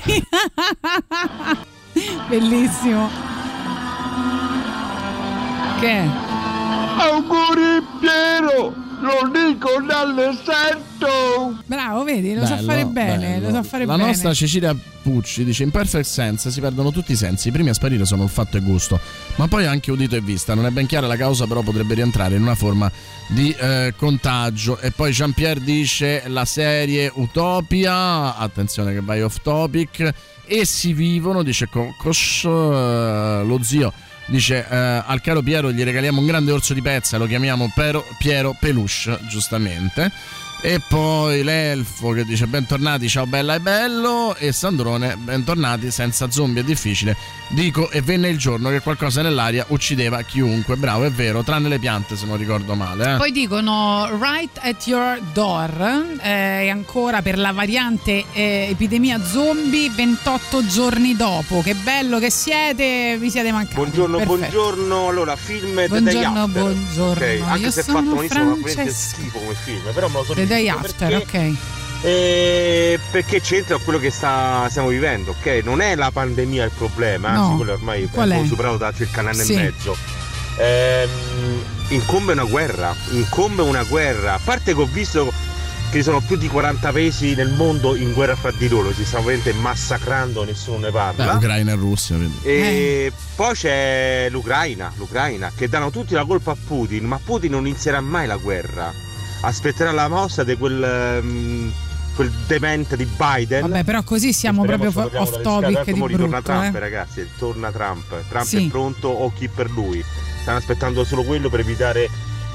[2.28, 3.10] Bellissimo.
[5.80, 6.31] Che?
[6.98, 11.56] Auguri Piero, lo dico dall'eserto.
[11.66, 13.48] Bravo, vedi, lo sa Bello, fare bene, bello.
[13.48, 14.08] lo sa fare La bene.
[14.08, 17.48] nostra Cecilia Pucci dice: In perfect sense si perdono tutti i sensi.
[17.48, 19.00] I primi a sparire sono olfatto e gusto,
[19.36, 20.54] ma poi anche udito e vista.
[20.54, 22.90] Non è ben chiara la causa, però potrebbe rientrare in una forma
[23.28, 24.78] di eh, contagio.
[24.78, 28.36] E poi Jean-Pierre dice: La serie Utopia.
[28.36, 30.12] Attenzione che vai off topic.
[30.44, 33.92] E si vivono, dice Cocos, eh, lo zio.
[34.26, 38.06] Dice eh, al caro Piero gli regaliamo un grande orso di pezza, lo chiamiamo Pero-
[38.18, 40.10] Piero Peluche, giustamente.
[40.64, 44.36] E poi l'elfo che dice bentornati, ciao bella e bello.
[44.36, 47.16] E Sandrone, bentornati, senza zombie è difficile.
[47.48, 50.76] Dico, e venne il giorno che qualcosa nell'aria uccideva chiunque.
[50.76, 53.14] Bravo, è vero, tranne le piante se non ricordo male.
[53.14, 53.16] Eh.
[53.16, 59.90] Poi dicono right at your door eh, e ancora per la variante eh, epidemia zombie
[59.90, 61.60] 28 giorni dopo.
[61.60, 63.74] Che bello che siete, vi siete mancati.
[63.74, 64.36] Buongiorno, Perfetto.
[64.38, 65.08] buongiorno.
[65.08, 66.62] Allora, film The Day Buongiorno, After.
[66.62, 67.24] buongiorno.
[67.24, 70.14] Ok, anche Io se è sono fatto malissimo, ma veramente schifo come film, però me
[70.14, 72.04] lo sono The Day After, perché, ok.
[72.04, 75.60] eh, perché c'entra quello che sta- stiamo vivendo, ok?
[75.64, 77.44] Non è la pandemia il problema, No.
[77.44, 79.54] anzi quello ormai Qual è superato da circa un anno Sì.
[79.54, 79.96] e mezzo.
[80.58, 81.08] Ehm,
[81.88, 84.34] incombe una guerra, incombe una guerra.
[84.34, 85.32] A parte che ho visto
[85.90, 89.04] che ci sono più di 40 paesi nel mondo in guerra fra di loro, si
[89.04, 91.34] stanno veramente massacrando, nessuno ne Beh, parla.
[91.34, 92.32] Ucraina e Russia, vedi.
[92.44, 97.66] E poi c'è l'Ucraina, l'Ucraina, che danno tutti la colpa a Putin, ma Putin non
[97.66, 98.92] inizierà mai la guerra.
[99.42, 101.72] Aspetterà la mossa di quel, ehm,
[102.14, 103.62] quel demente di Biden.
[103.62, 106.52] Vabbè, però così siamo proprio togliamo off topic Tanto di mo ritorna brutto.
[106.58, 106.78] Trump, eh.
[106.78, 108.04] ragazzi, torna Trump.
[108.28, 108.66] Trump Sì.
[108.66, 110.02] è pronto o chi per lui.
[110.42, 112.08] Stanno aspettando solo quello per evitare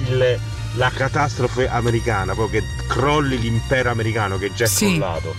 [0.07, 0.39] il-
[0.75, 4.85] la catastrofe americana, proprio che crolli l'impero americano che già è Sì.
[4.97, 5.35] crollato.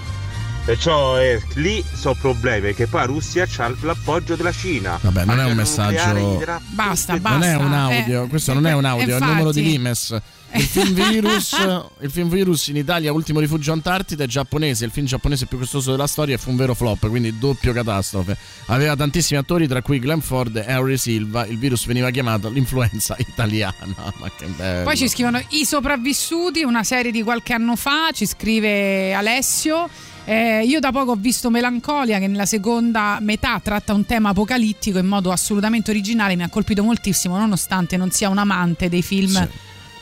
[0.65, 4.99] Perciò eh, lì sono problemi, perché poi la Russia ha l'appoggio della Cina.
[5.01, 6.39] Vabbè, non è un messaggio.
[6.75, 7.31] Basta, basta.
[7.39, 9.77] Non è un audio, Eh, questo non è un audio, è il numero di infatti.
[9.79, 10.17] Limes.
[10.53, 11.53] Il film, virus,
[12.01, 15.91] il film Virus in Italia, Ultimo rifugio Antartide, è giapponese, il film giapponese più costoso
[15.91, 18.37] della storia e fu un vero flop, quindi doppio catastrofe.
[18.67, 21.45] Aveva tantissimi attori, tra cui Glenn Ford e Henry Silva.
[21.45, 23.95] Il virus veniva chiamato l'influenza italiana.
[23.95, 24.85] Ma che bello.
[24.85, 29.89] Poi ci scrivono I sopravvissuti, una serie di qualche anno fa, ci scrive Alessio.
[30.25, 34.99] Eh, io da poco ho visto Melancolia che nella seconda metà tratta un tema apocalittico
[34.99, 39.49] in modo assolutamente originale, mi ha colpito moltissimo nonostante non sia un amante dei film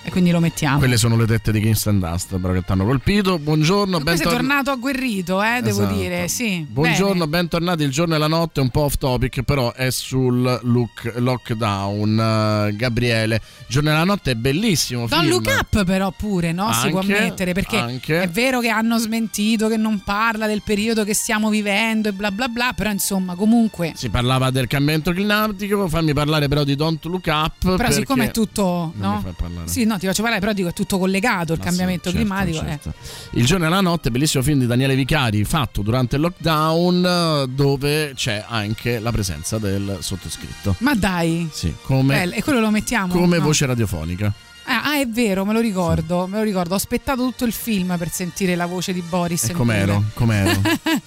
[0.07, 0.79] e quindi lo mettiamo.
[0.79, 3.39] Quelle sono le tette di Kingston Dust, però che ti hanno colpito.
[3.41, 4.37] Buongiorno, è bentornati.
[4.37, 5.95] tornato agguerrito, eh, devo Esatto.
[5.99, 6.65] dire, sì.
[6.69, 7.83] Buongiorno, bentornati.
[7.83, 12.69] Il giorno e la notte, un po' off topic, però è sul look, lockdown.
[12.69, 15.07] eh, Gabriele, il giorno e la notte è bellissimo.
[15.09, 15.29] Film.
[15.29, 16.73] look up però pure, no?
[16.73, 18.23] si può Anche, ammettere perché anche.
[18.23, 22.31] è vero che hanno smentito che non parla del periodo che stiamo vivendo e bla
[22.31, 27.05] bla bla, però insomma comunque Si parlava del cambiamento climatico, fammi parlare però di Don't
[27.07, 27.77] Look Up.
[27.77, 29.25] però siccome è tutto no?
[29.65, 32.35] Sì, no, ti faccio parlare, però dico è tutto collegato il Ma cambiamento sì, certo,
[32.35, 32.69] climatico, eh.
[32.69, 32.95] certo.
[33.33, 37.47] Il giorno e la notte, bellissimo film di Daniele Vicari fatto durante il lockdown eh,
[37.49, 40.77] dove c'è anche la presenza del sottoscritto.
[40.79, 41.49] Ma dai.
[41.53, 43.13] Sì, come, Bello, e quello lo mettiamo?
[43.13, 43.45] come No.
[43.45, 44.33] voce radiofonica.
[44.69, 46.75] Ah, ah, è vero, me lo ricordo, me lo ricordo.
[46.75, 49.51] Ho aspettato tutto il film per sentire la voce di Boris.
[49.51, 50.03] E com'ero?
[50.15, 50.61] Com'ero?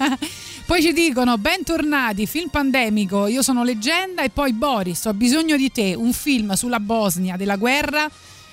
[0.66, 3.28] Poi ci dicono: Bentornati, film pandemico.
[3.28, 4.24] Io sono leggenda.
[4.24, 5.94] E poi Boris, ho bisogno di te.
[5.94, 8.10] Un film sulla Bosnia della guerra.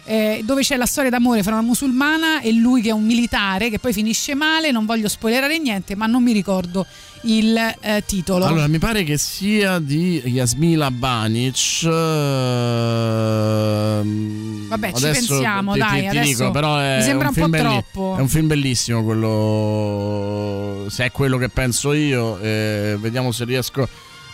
[0.07, 3.69] Eh, dove c'è la storia d'amore fra una musulmana e lui che è un militare
[3.71, 6.87] che poi finisce male, non voglio spoilerare niente, ma non mi ricordo
[7.23, 8.45] il eh, titolo.
[8.45, 11.83] Allora, mi pare che sia di Yasmila Banic.
[13.57, 17.47] ehm, Vabbè, ci pensiamo, ti, dai, ti- ti dico, però è mi sembra un film
[17.47, 18.15] po' belli- troppo.
[18.17, 20.87] È un film bellissimo quello.
[20.89, 23.89] Se è quello che penso io, eh, vediamo se riesco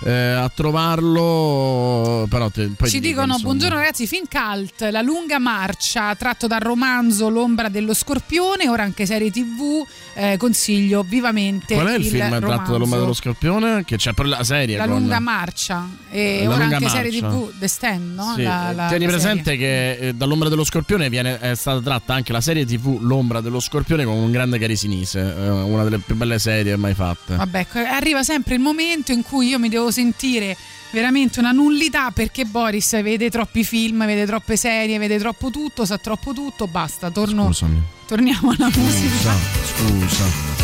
[0.04, 2.26] eh, a trovarlo.
[2.28, 3.42] Però te- poi Ci dicono insomma.
[3.42, 9.06] buongiorno ragazzi, film cult, La lunga marcia, tratto dal romanzo L'ombra dello scorpione, ora anche
[9.06, 9.84] serie tv,
[10.14, 12.46] eh, consiglio vivamente Qual è il, film romanzo.
[12.46, 13.84] tratto dall'ombra dello scorpione?
[13.84, 14.76] Che c'è per la serie.
[14.76, 17.28] La con- lunga marcia e La ora anche serie marcia.
[17.28, 18.32] tv The Stand, no?
[18.36, 19.58] Sì, La- eh, la- tieni presente serie.
[19.58, 23.60] che eh, dall'ombra dello scorpione viene, è stata tratta anche la serie TV L'ombra dello
[23.60, 27.36] scorpione con un grande Cari Sinise, eh, una delle più belle serie mai fatte.
[27.36, 30.56] Vabbè, arriva sempre il momento in cui io mi devo sentire
[30.90, 35.98] veramente una nullità perché Boris vede troppi film, vede troppe serie, vede troppo tutto, sa
[35.98, 37.82] troppo tutto, basta, torno, Scusami.
[38.06, 39.34] torniamo alla musica.
[39.64, 40.60] Scusa.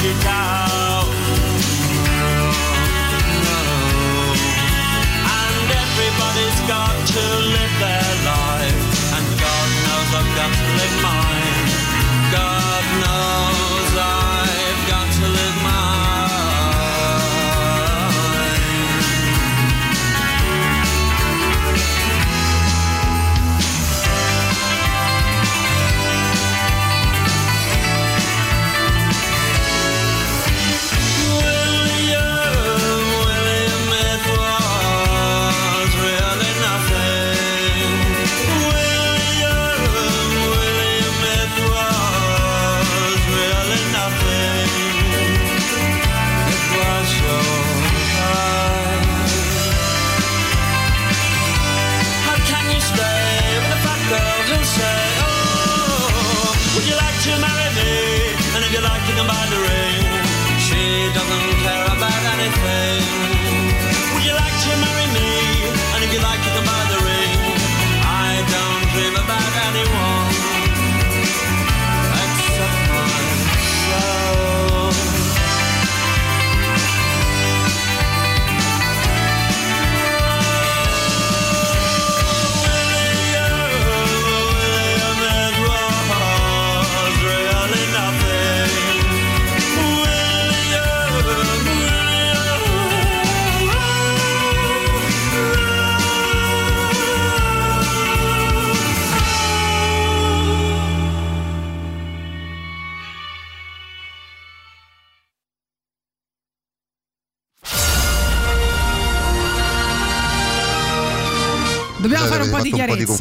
[0.00, 0.67] The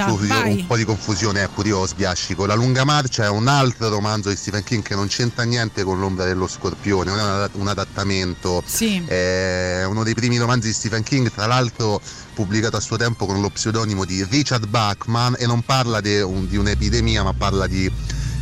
[0.05, 2.45] un po' di confusione, ecco, io sbiascico.
[2.45, 5.99] La lunga marcia è un altro romanzo di Stephen King che non c'entra niente con
[5.99, 8.63] l'ombra dello scorpione, non è un, un adattamento.
[8.65, 9.03] Sì.
[9.05, 11.99] È uno dei primi romanzi di Stephen King, tra l'altro
[12.33, 16.47] pubblicato a suo tempo con lo pseudonimo di Richard Bachman e non parla de- un-
[16.47, 17.91] di un'epidemia, ma parla di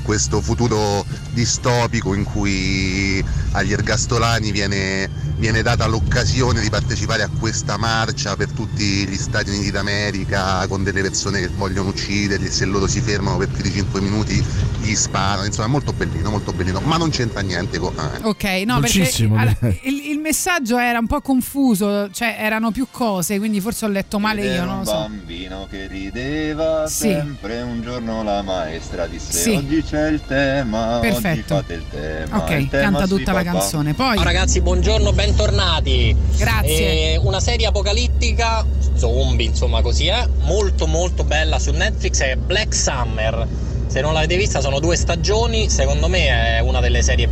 [0.06, 3.24] questo futuro distopico in cui
[3.54, 9.50] agli ergastolani viene, viene data l'occasione di partecipare a questa marcia per tutti gli Stati
[9.50, 13.64] Uniti d'America con delle persone che vogliono ucciderli e se loro si fermano per più
[13.64, 14.44] di 5 minuti
[14.82, 17.94] gli sparano, insomma è molto bellino, molto bellino, ma non c'entra niente con...
[17.98, 18.20] eh.
[18.24, 19.80] Ok, no, perché Dolcissimo, allora, direi.
[19.86, 24.20] il, il messaggio era un po' confuso, cioè erano più cose, quindi forse ho letto
[24.20, 24.92] male io, Era non un lo so.
[25.00, 27.10] bambino che rideva Sì.
[27.10, 29.50] sempre un giorno la maestra disse Sì.
[29.56, 31.56] oggi c'è il tema oggi Perfetto.
[31.56, 33.52] fate il tema Ok, il tema canta tutta la papà.
[33.52, 33.94] canzone.
[33.94, 36.16] Poi Ciao ragazzi, buongiorno, bentornati.
[36.38, 37.14] Grazie.
[37.14, 38.66] Eh, una serie apocalittica,
[38.96, 43.48] zombie, insomma così è, molto molto bella su Netflix è Black Summer.
[43.88, 47.30] Se non l'avete vista sono due stagioni, secondo me è una delle serie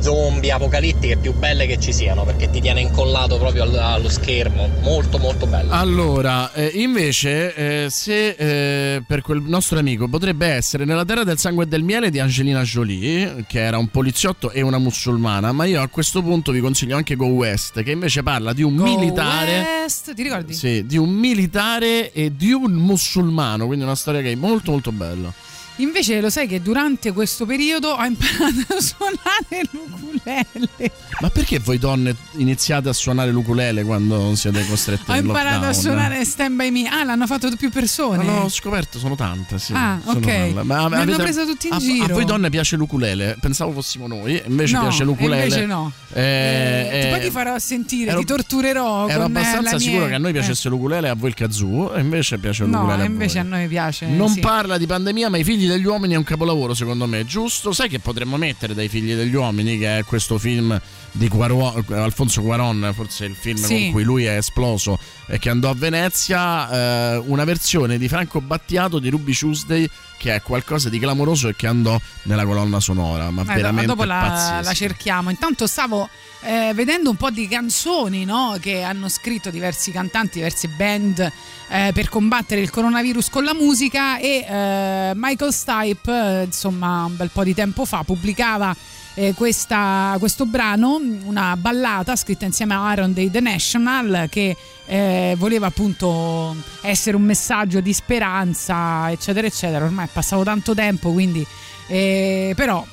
[0.00, 4.68] zombie apocalittiche più belle che ci siano perché ti tiene incollato proprio al- allo schermo,
[4.82, 5.72] molto molto bella.
[5.74, 7.54] Allora, eh, invece,
[7.84, 11.82] eh, se eh, per quel nostro amico potrebbe essere Nella terra del sangue e del
[11.82, 16.22] miele di Angelina Jolie, che era un poliziotto e una musulmana, ma io a questo
[16.22, 19.82] punto vi consiglio anche Go West, che invece parla di un Go militare.
[19.82, 20.54] West, ti ricordi?
[20.54, 25.32] Sì, di un militare e di un musulmano, quindi una storia gay molto molto bella.
[25.80, 30.92] Invece lo sai che durante questo periodo ho imparato a suonare l'ukulele.
[31.20, 35.72] Ma perché voi donne iniziate a suonare l'ukulele quando siete costrette Ho in imparato a
[35.72, 36.88] suonare Stand By Me.
[36.88, 38.22] Ah, l'hanno fatto più persone.
[38.24, 39.72] Ma l'ho scoperto, sono tante, sì.
[39.74, 40.26] Ah, ok.
[40.52, 42.04] Ma Mi hanno avete- preso tutti in a, giro.
[42.04, 43.36] A voi donne piace l'ukulele?
[43.40, 45.44] Pensavo fossimo noi, invece No, piace l'ukulele.
[45.44, 45.92] invece no.
[46.12, 49.08] Eh, Eh, eh, poi ti farò sentire, ero- ti torturerò.
[49.08, 50.34] Ero eh, abbastanza sicuro mia- che a noi eh.
[50.34, 53.02] piacesse l'ukulele e a voi il kazoo, e invece piace No, l'ukulele.
[53.02, 53.50] a invece a voi.
[53.50, 54.06] noi piace.
[54.06, 54.40] Non sì.
[54.40, 57.72] parla di pandemia, ma i figli degli uomini è un capolavoro, secondo me, giusto?
[57.72, 60.78] Sai che potremmo mettere dai figli degli uomini, che è questo film
[61.12, 63.68] di Cuaro- Alfonso Cuaron, forse il film Sì.
[63.84, 68.40] con cui lui è esploso e che andò a Venezia, eh, una versione di Franco
[68.40, 73.30] Battiato di Ruby Tuesday, che è qualcosa di clamoroso e che andò nella colonna sonora,
[73.30, 75.30] ma Eh, veramente dopo la, la cerchiamo.
[75.30, 76.08] Intanto stavo
[76.42, 81.32] eh, vedendo un po' di canzoni no, che hanno scritto diversi cantanti, diverse band
[81.68, 87.16] eh, per combattere il coronavirus con la musica e eh, Michael Stipe, eh, insomma, un
[87.16, 88.74] bel po' di tempo fa pubblicava
[89.14, 94.56] eh, questa- questo brano, una ballata scritta insieme a Aaron dei The National che
[94.86, 99.84] eh, voleva appunto essere un messaggio di speranza, eccetera, eccetera.
[99.84, 101.46] Ormai è passato tanto tempo, quindi
[101.88, 102.84] eh, però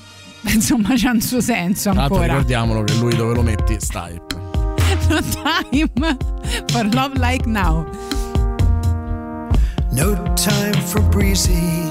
[0.54, 2.26] insomma c'ha un suo senso ancora.
[2.26, 4.36] ricordiamolo che lui dove lo metti Stipe.
[5.10, 6.18] No time
[6.72, 7.86] for love like now.
[9.92, 11.90] No time for breezy.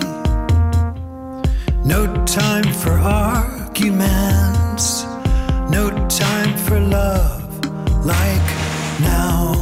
[1.84, 2.98] No time for
[3.76, 5.04] arguments.
[5.68, 7.42] No time for love
[8.06, 8.48] like
[9.00, 9.52] now.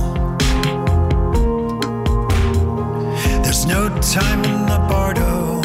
[3.42, 5.60] There's no time in the bardo.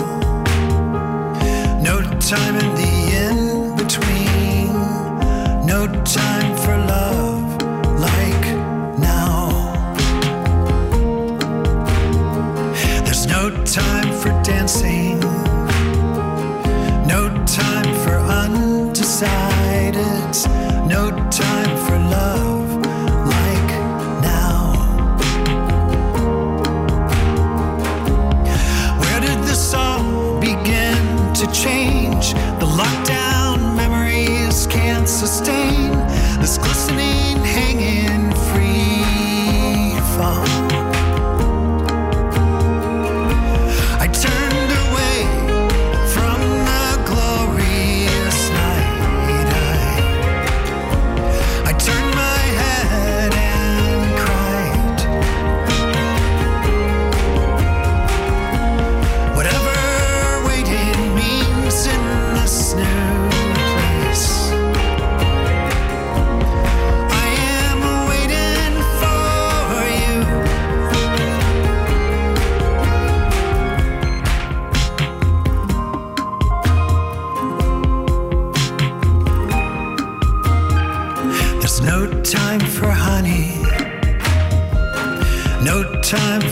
[1.83, 2.93] No time in the
[3.23, 4.73] in between.
[5.67, 7.45] No time for love
[7.99, 8.45] like
[8.97, 9.49] now.
[13.05, 15.19] There's no time for dancing,
[17.07, 18.28] no time for
[19.21, 22.58] undecided, no time for love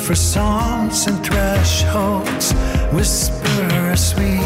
[0.07, 2.53] for songs and thresholds.
[2.93, 4.39] Whisper a sweet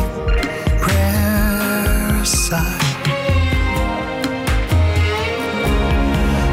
[0.81, 2.81] prayer sigh.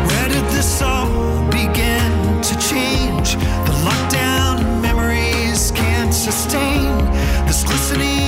[0.09, 1.09] Where did this all
[1.47, 3.37] begin to change?
[3.69, 6.99] The lockdown memories can't sustain
[7.47, 8.28] this glistening,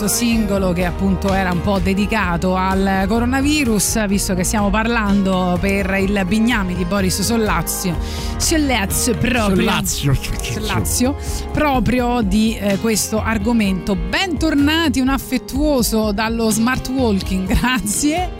[0.00, 5.94] questo singolo che appunto era un po' dedicato al coronavirus, visto che stiamo parlando per
[6.00, 7.98] il Bignami di Boris Sollazio,
[8.38, 10.12] Sollazio proprio, Sollazio.
[10.60, 11.16] Sollazio,
[11.52, 13.96] proprio di eh, questo argomento.
[13.96, 18.30] Bentornati, un affettuoso dallo smart walking, grazie.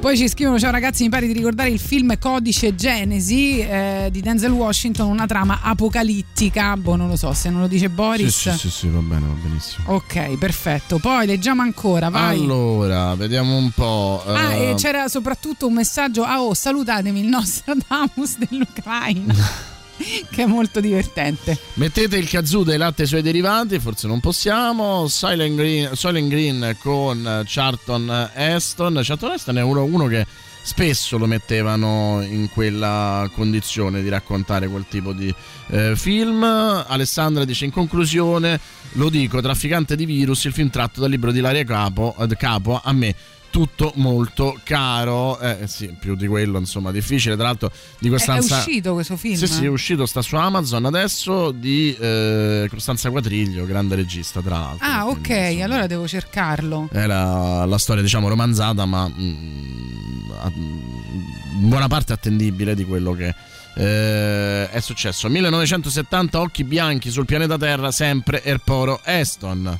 [0.00, 4.20] Poi ci scrivono: Ciao ragazzi, mi pare di ricordare il film Codice Genesi eh, di
[4.20, 6.76] Denzel Washington, una trama apocalittica.
[6.76, 8.36] Boh, non lo so se non lo dice Sì, Boris.
[8.36, 9.92] sì, sì, sì, va bene, va benissimo.
[9.94, 10.98] Ok, perfetto.
[10.98, 12.36] Poi leggiamo ancora, vai.
[12.36, 14.24] Allora, vediamo un po'.
[14.26, 16.24] Ah, eh, e c'era soprattutto un messaggio.
[16.24, 19.76] Ah, oh, salutatemi il nostro Damus dell'Ucraina.
[20.30, 21.58] che è molto divertente.
[21.74, 25.08] Mettete il kazoo dei latte e suoi derivati, forse non possiamo.
[25.08, 29.00] Silent Green, Silent Green con Charlton Heston.
[29.02, 30.26] Charlton Heston è uno, uno che
[30.62, 35.34] spesso lo mettevano in quella condizione di raccontare quel tipo di
[35.68, 36.42] eh, film.
[36.44, 38.60] Alessandra dice in conclusione,
[38.92, 42.80] lo dico, Trafficante di virus, il film tratto dal libro di Laria Capo, eh, Capo
[42.82, 43.14] a me
[43.50, 47.34] tutto molto caro, eh sì, più di quello, insomma, difficile.
[47.34, 49.34] Tra l'altro di È, è Costanza uscito questo film?
[49.36, 54.58] sì, sì, è uscito, sta su Amazon adesso di eh, Costanza Quadriglio, grande regista, tra
[54.58, 54.86] l'altro.
[54.86, 55.30] Ah, ok,
[55.62, 56.88] allora devo cercarlo.
[56.92, 63.34] Era la storia, diciamo, romanzata, ma mm, a- in buona parte attendibile di quello che
[63.74, 65.28] eh, è successo.
[65.28, 69.78] 1970, Occhi bianchi sul pianeta Terra, sempre Erporo Eston.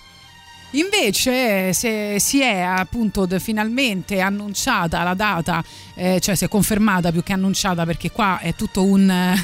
[0.73, 5.65] Invece se si è appunto finalmente annunciata la data,
[5.95, 9.07] eh, cioè si è confermata più che annunciata perché qua è tutto un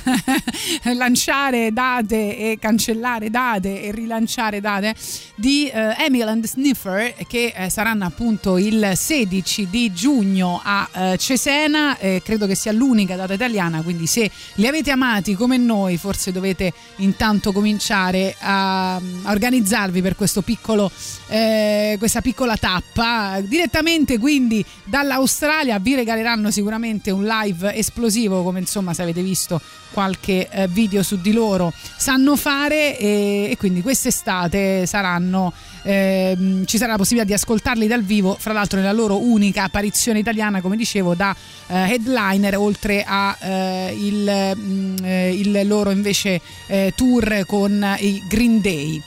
[0.94, 4.94] lanciare date e cancellare date e rilanciare date
[5.34, 11.16] di eh, Emil and Sniffer che eh, saranno appunto il 16 di giugno a eh,
[11.16, 16.32] Cesena, credo che sia l'unica data italiana, quindi se li avete amati come noi forse
[16.32, 20.90] dovete intanto cominciare a, a organizzarvi per questo piccolo
[21.28, 23.40] eh, questa piccola tappa.
[23.40, 29.60] Direttamente quindi dall'Australia vi regaleranno sicuramente un live esplosivo come insomma se avete visto
[29.92, 31.72] qualche eh, video su di loro.
[31.96, 35.52] Sanno fare e, e quindi quest'estate saranno
[35.82, 40.18] ehm, ci sarà la possibilità di ascoltarli dal vivo fra l'altro nella loro unica apparizione
[40.18, 41.34] italiana come dicevo da
[41.66, 49.02] eh, headliner oltre a eh, mm, eh, loro invece eh, tour con i Green Day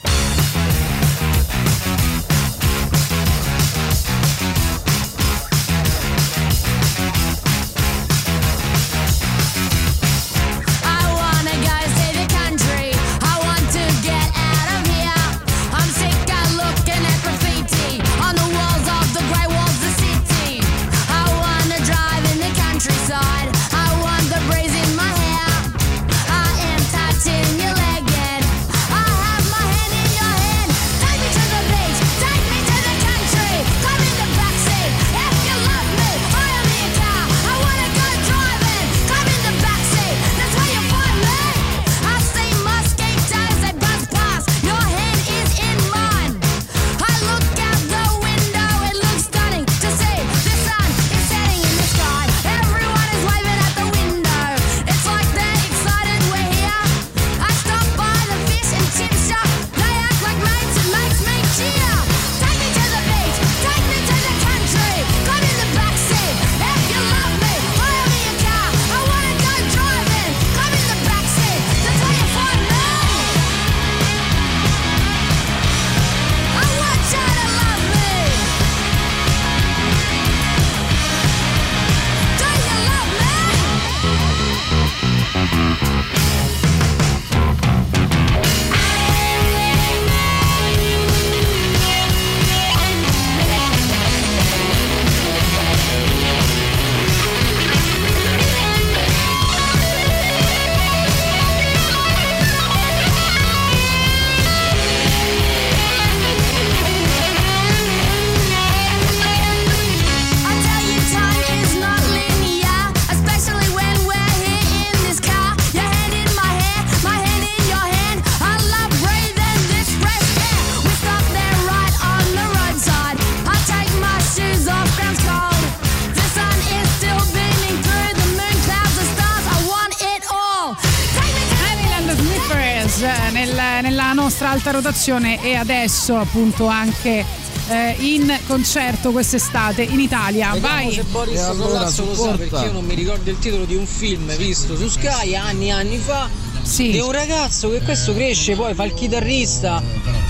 [134.27, 137.23] nostra alta rotazione e adesso appunto anche
[137.69, 140.51] eh, in concerto quest'estate in Italia.
[140.51, 140.91] Vediamo Vai!
[140.91, 144.35] se Boris Sollazzo lo sa perché io non mi ricordo il titolo di un film
[144.35, 146.27] visto su Sky anni e anni fa
[146.75, 149.81] di un ragazzo che questo cresce, poi fa il chitarrista,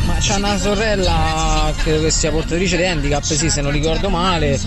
[0.06, 4.60] ma c'ha una sorella, credo che sia portatrice di handicap, sì, se non ricordo male.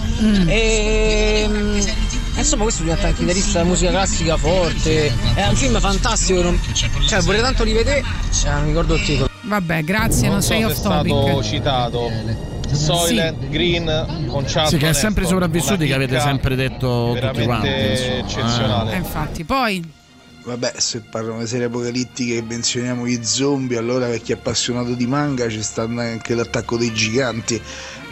[0.47, 1.79] E mm,
[2.41, 5.13] insomma questo diventa un chitarrista di musica classica forte.
[5.35, 6.61] È un film fantastico, non-
[7.07, 9.29] cioè vorrei tanto rivedere, eh, non ricordo il titolo.
[9.43, 11.43] Vabbè, grazie, non, non so sei se è off stato topic.
[11.43, 12.11] citato
[12.73, 17.69] Soylent Green con Charlton Sì, che è sempre sopravvissuti che avete sempre detto tutti quanti.
[17.69, 18.93] insomma, eccezionale.
[18.93, 19.93] Eh, infatti, poi
[20.43, 24.95] Vabbè, se parliamo di serie apocalittiche e menzioniamo gli zombie, allora per chi è appassionato
[24.95, 27.61] di manga ci sta anche l'attacco dei giganti,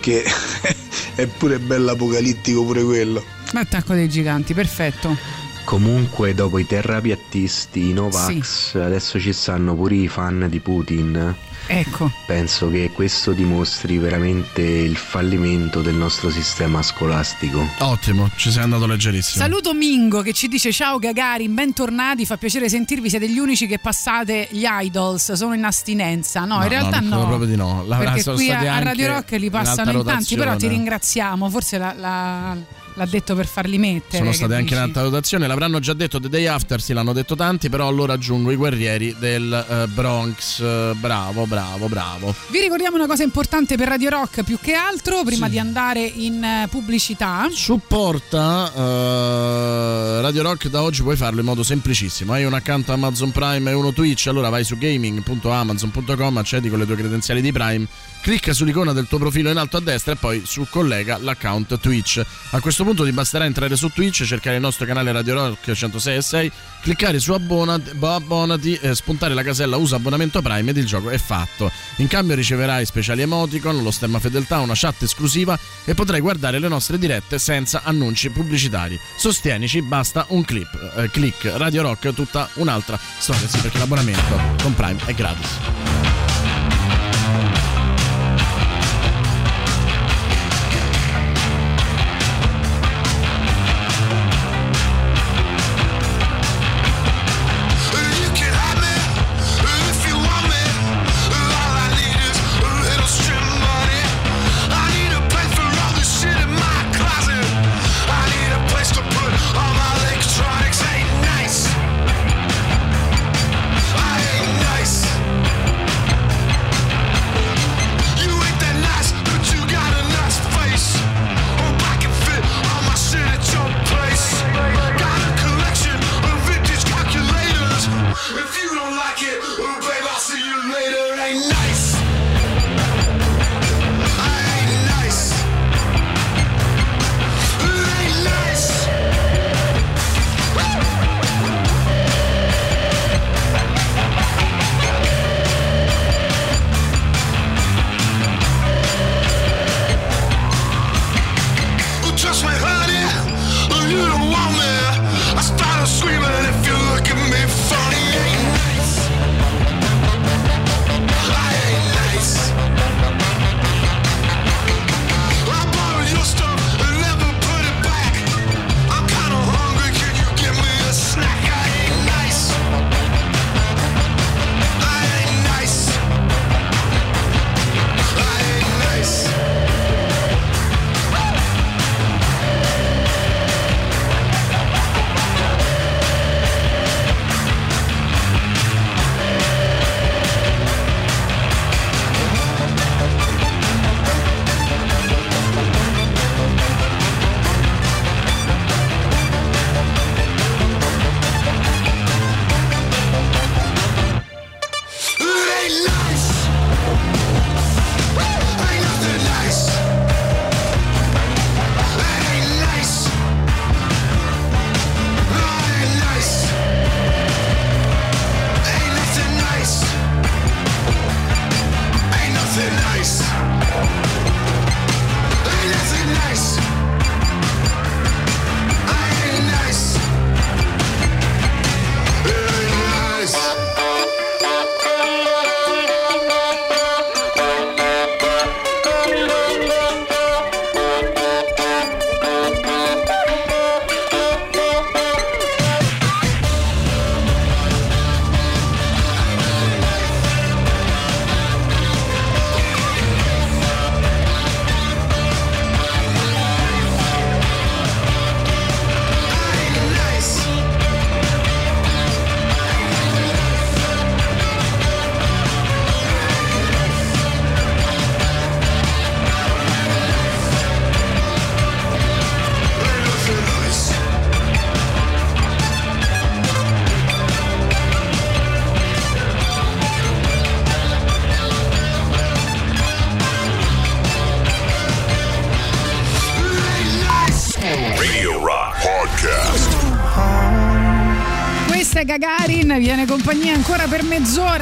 [0.00, 0.22] che
[1.16, 3.24] è pure bello apocalittico pure quello.
[3.52, 5.16] L'attacco dei giganti, perfetto.
[5.64, 11.34] Comunque, dopo i terrapiattisti, i Novax, adesso ci stanno pure i fan di Putin.
[11.70, 12.10] Ecco.
[12.26, 17.68] Penso che questo dimostri veramente il fallimento del nostro sistema scolastico.
[17.80, 19.44] Ottimo, ci sei andato leggerissimo.
[19.44, 23.78] Saluto Mingo che ci dice ciao Gagarin, bentornati, fa piacere sentirvi, siete gli unici che
[23.78, 26.46] passate gli idols, sono in astinenza.
[26.46, 27.26] No, in realtà credo no.
[27.26, 27.84] proprio di no.
[27.86, 31.94] La- perché qui a, Radio Rock li passano in tanti, però ti ringraziamo, forse la-
[31.94, 32.56] la-
[32.98, 34.18] l'ha detto per farli mettere.
[34.18, 34.88] Sono state anche in dici?
[34.88, 38.50] alta rotazione, l'avranno già detto The Day After, sì l'hanno detto tanti, però allora aggiungo
[38.50, 40.60] i guerrieri del eh, Bronx.
[40.60, 42.34] Eh, bravo, bravo, bravo.
[42.48, 46.42] Vi ricordiamo una cosa importante per Radio Rock più che altro, prima di andare in
[46.42, 47.48] eh, pubblicità.
[47.52, 52.32] Supporta eh, Radio Rock da oggi puoi farlo in modo semplicissimo.
[52.32, 56.86] Hai un account Amazon Prime e uno Twitch, allora vai su gaming.amazon.com, accedi con le
[56.86, 57.86] tue credenziali di Prime,
[58.28, 62.22] clicca sull'icona del tuo profilo in alto a destra e poi su collega l'account Twitch.
[62.50, 66.14] A questo punto ti basterà entrare su Twitch, cercare il nostro canale Radio Rock 106
[66.14, 66.52] e 6,
[66.82, 71.16] cliccare su abbonati, abbonati eh, spuntare la casella usa abbonamento Prime ed il gioco è
[71.16, 71.72] fatto.
[71.96, 76.68] In cambio riceverai speciali emoticon, lo stemma fedeltà, una chat esclusiva e potrai guardare le
[76.68, 79.00] nostre dirette senza annunci pubblicitari.
[79.16, 84.74] Sostienici, basta un clip, eh, click Radio Rock, tutta un'altra storia, sì perché l'abbonamento con
[84.74, 86.17] Prime è gratis.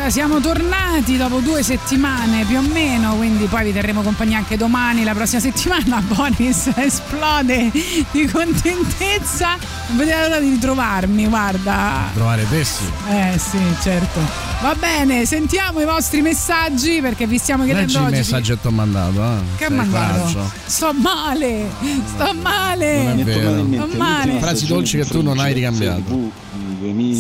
[0.09, 5.03] Siamo tornati dopo due settimane più o meno, quindi poi vi terremo compagnia anche domani,
[5.05, 6.01] la prossima settimana.
[6.01, 7.70] Boris esplode
[8.12, 9.57] di contentezza.
[9.89, 12.11] Non vedete l'ora di ritrovarmi, guarda.
[12.15, 12.85] Trovare te sì.
[13.11, 14.20] Eh sì, certo.
[14.62, 18.16] Va bene, sentiamo i vostri messaggi perché vi stiamo chiedendo Leggi il oggi.
[18.16, 19.23] messaggio che ti ho mandato.
[19.23, 19.39] Eh.
[19.57, 20.19] Che Sei mandato?
[20.20, 20.51] coraggio.
[20.65, 21.66] Sto male,
[22.15, 23.03] sto male.
[23.03, 23.66] Non è vero.
[23.70, 24.39] Sto male.
[24.39, 26.45] Frasi dolci che tu non hai ricambiato.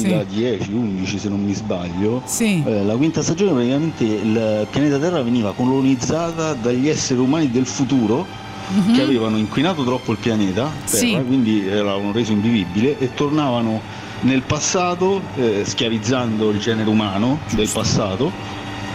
[0.06, 2.22] 2010-11 se non mi sbaglio
[2.66, 8.44] eh, la quinta stagione praticamente il pianeta Terra veniva colonizzata dagli esseri umani del futuro
[8.68, 8.94] Mhm.
[8.96, 11.22] che avevano inquinato troppo il pianeta Terra, Sì.
[11.24, 13.80] quindi l'avevano reso invivibile e tornavano
[14.22, 18.32] nel passato eh, schiavizzando il genere umano del passato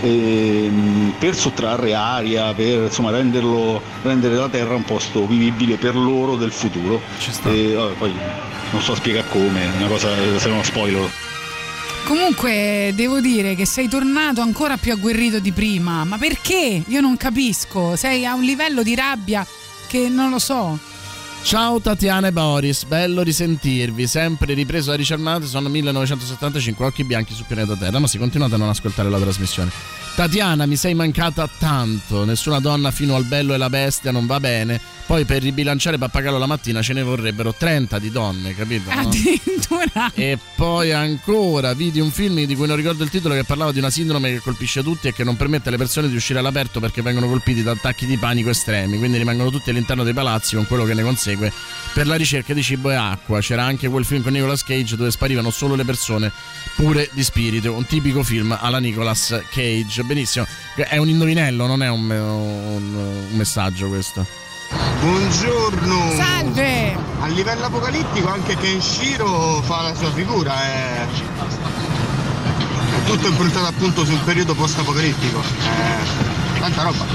[0.01, 6.35] ehm, per sottrarre aria, per insomma, renderlo, rendere la Terra un posto vivibile per loro
[6.35, 6.99] del futuro.
[7.45, 8.11] E, vabbè, poi
[8.71, 11.09] non so spiegare come, è una cosa se non spoiler.
[12.05, 16.03] Comunque devo dire che sei tornato ancora più agguerrito di prima.
[16.03, 16.83] Ma perché?
[16.85, 17.95] Io non capisco.
[17.95, 19.45] Sei a un livello di rabbia
[19.87, 20.77] che non lo so.
[21.43, 27.45] Ciao Tatiana e Boris, bello risentirvi, sempre ripreso da Ricciarnate, sono 1975 occhi bianchi su
[27.47, 29.71] pianeta Terra, ma si continuate a non ascoltare la trasmissione.
[30.21, 34.39] Tatiana, mi sei mancata tanto, nessuna donna fino al bello e la bestia non va
[34.39, 38.93] bene, poi per ribilanciare Pappagallo la mattina ce ne vorrebbero 30 di donne, capito?
[38.93, 39.01] no?
[39.01, 40.11] Addirittura.
[40.13, 43.79] E poi ancora vidi un film di cui non ricordo il titolo che parlava di
[43.79, 47.01] una sindrome che colpisce tutti e che non permette alle persone di uscire all'aperto perché
[47.01, 50.83] vengono colpiti da attacchi di panico estremi, quindi rimangono tutti all'interno dei palazzi con quello
[50.83, 51.51] che ne consegue
[51.93, 53.39] per la ricerca di cibo e acqua.
[53.39, 56.31] C'era anche quel film con Nicolas Cage dove sparivano solo le persone
[56.75, 60.03] pure di spirito, un tipico film alla Nicolas Cage.
[60.11, 62.95] Benissimo, è un indovinello, non è un, un-
[63.29, 64.25] un messaggio questo.
[64.99, 66.11] Buongiorno!
[66.17, 66.97] Salve!
[67.21, 71.05] A livello apocalittico anche Kenshiro fa la sua figura, è,
[72.97, 75.39] è tutto improntato appunto sul periodo post-apocalittico.
[75.39, 77.05] Eh, tanta roba.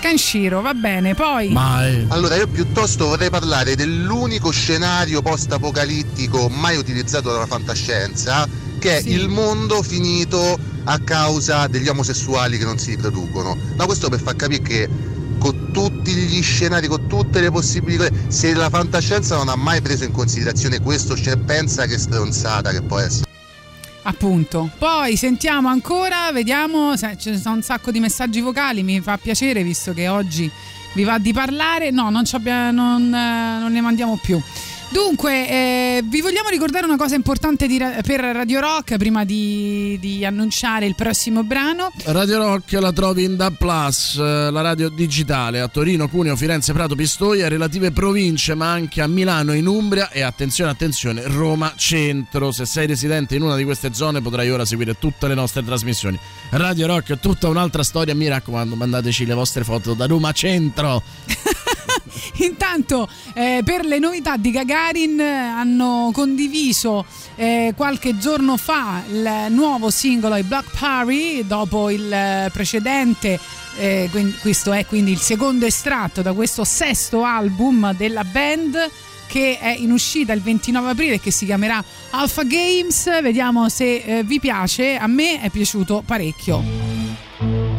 [0.00, 1.52] Kanshiro, va bene, poi.
[2.08, 8.48] Allora, io piuttosto vorrei parlare dell'unico scenario post-apocalittico mai utilizzato dalla fantascienza,
[8.78, 13.56] che è il mondo finito a causa degli omosessuali che non si riproducono.
[13.76, 14.88] Ma questo per far capire che
[15.38, 20.04] con tutti gli scenari, con tutte le possibilità, se la fantascienza non ha mai preso
[20.04, 23.31] in considerazione questo scenario, pensa che stronzata che può essere.
[24.04, 24.70] Appunto.
[24.78, 29.62] Poi sentiamo ancora, vediamo, se- ci sono un sacco di messaggi vocali, mi fa piacere
[29.62, 30.50] visto che oggi
[30.94, 31.90] vi va di parlare.
[31.90, 32.24] No, non,
[32.72, 34.40] non, eh, non ne mandiamo più.
[34.92, 40.22] Dunque, eh, vi vogliamo ricordare una cosa importante di per Radio Rock prima di, di
[40.22, 41.90] annunciare il prossimo brano.
[42.04, 46.74] Radio Rock la trovi in DAB Plus, eh, la radio digitale a Torino, Cuneo, Firenze,
[46.74, 52.52] Prato, Pistoia, relative province, ma anche a Milano, in Umbria e attenzione, attenzione, Roma Centro.
[52.52, 56.18] Se sei residente in una di queste zone potrai ora seguire tutte le nostre trasmissioni.
[56.50, 61.02] Radio Rock, tutta un'altra storia, mi raccomando, mandateci le vostre foto da Roma Centro.
[62.44, 67.04] Intanto, eh, per le novità di Gagarin eh, hanno condiviso
[67.36, 73.38] eh, qualche giorno fa il nuovo singolo I Black Party dopo il eh, precedente.
[73.78, 74.10] eh,
[74.40, 78.90] questo è quindi il secondo estratto da questo sesto album della band
[79.32, 83.22] che è in uscita il 29 aprile e che si chiamerà Alpha Games.
[83.22, 84.96] Vediamo se eh, vi piace.
[84.96, 87.71] A me è piaciuto parecchio.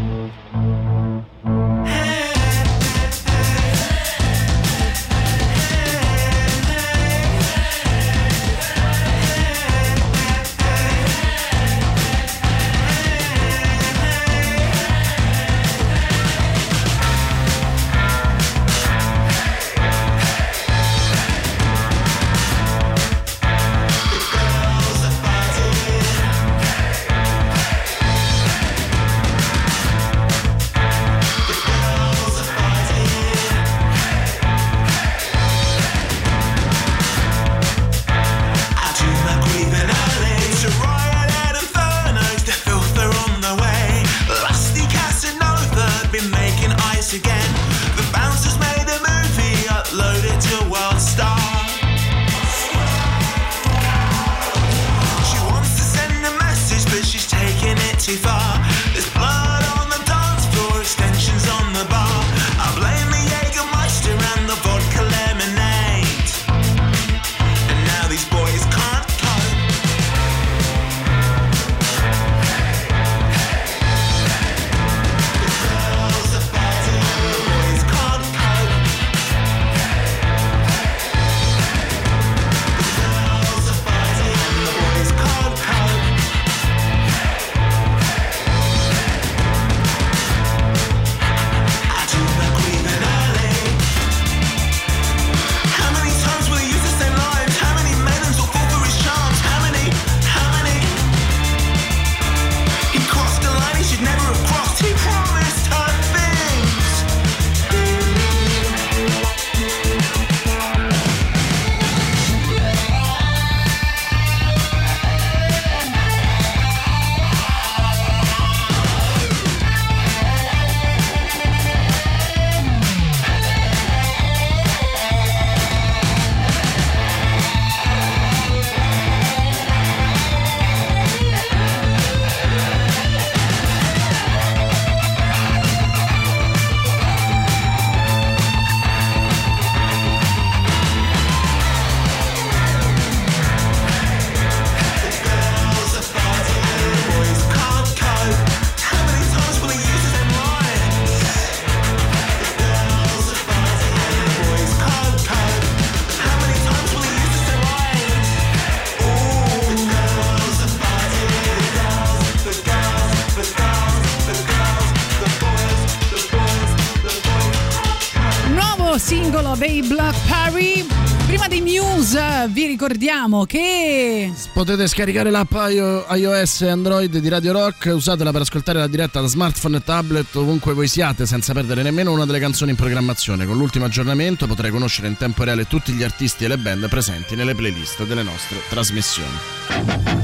[173.34, 178.78] Ricordiamo che Potete scaricare l'app io- iOS e Android di Radio Rock, usatela per ascoltare
[178.80, 182.72] la diretta da smartphone e tablet ovunque voi siate senza perdere nemmeno una delle canzoni
[182.72, 183.46] in programmazione.
[183.46, 187.36] Con l'ultimo aggiornamento potrai conoscere in tempo reale tutti gli artisti e le band presenti
[187.36, 190.23] nelle playlist delle nostre trasmissioni.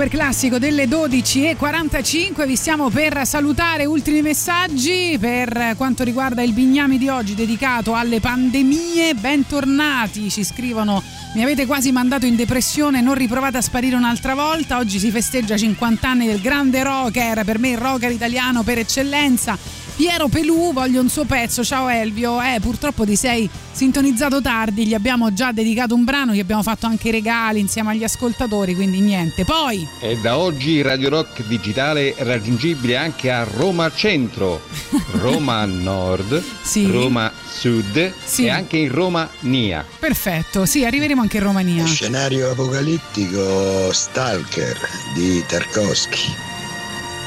[0.00, 2.46] superclassico delle 12.45.
[2.46, 8.18] Vi stiamo per salutare ultimi messaggi per quanto riguarda il bignami di oggi dedicato alle
[8.18, 9.12] pandemie.
[9.12, 11.02] Bentornati, ci scrivono.
[11.34, 14.78] Mi avete quasi mandato in depressione, non riprovate a sparire un'altra volta.
[14.78, 19.58] Oggi si festeggia 50 anni del grande rocker, per me il rocker italiano per eccellenza.
[20.00, 21.62] Piero Pelù, voglio un suo pezzo.
[21.62, 22.40] Ciao Elvio.
[22.40, 26.86] Eh, purtroppo ti sei sintonizzato tardi, gli abbiamo già dedicato un brano, gli abbiamo fatto
[26.86, 29.44] anche i regali insieme agli ascoltatori, quindi niente.
[29.44, 34.62] Poi E da oggi Radio Rock digitale raggiungibile anche a Roma Centro,
[35.20, 36.90] Roma Nord, sì.
[36.90, 38.46] Roma Sud sì.
[38.46, 39.84] e anche in Romania.
[39.98, 41.84] Perfetto, sì, arriveremo anche in Romania.
[41.84, 44.78] Scenario apocalittico Stalker
[45.14, 46.49] di Tarkovsky.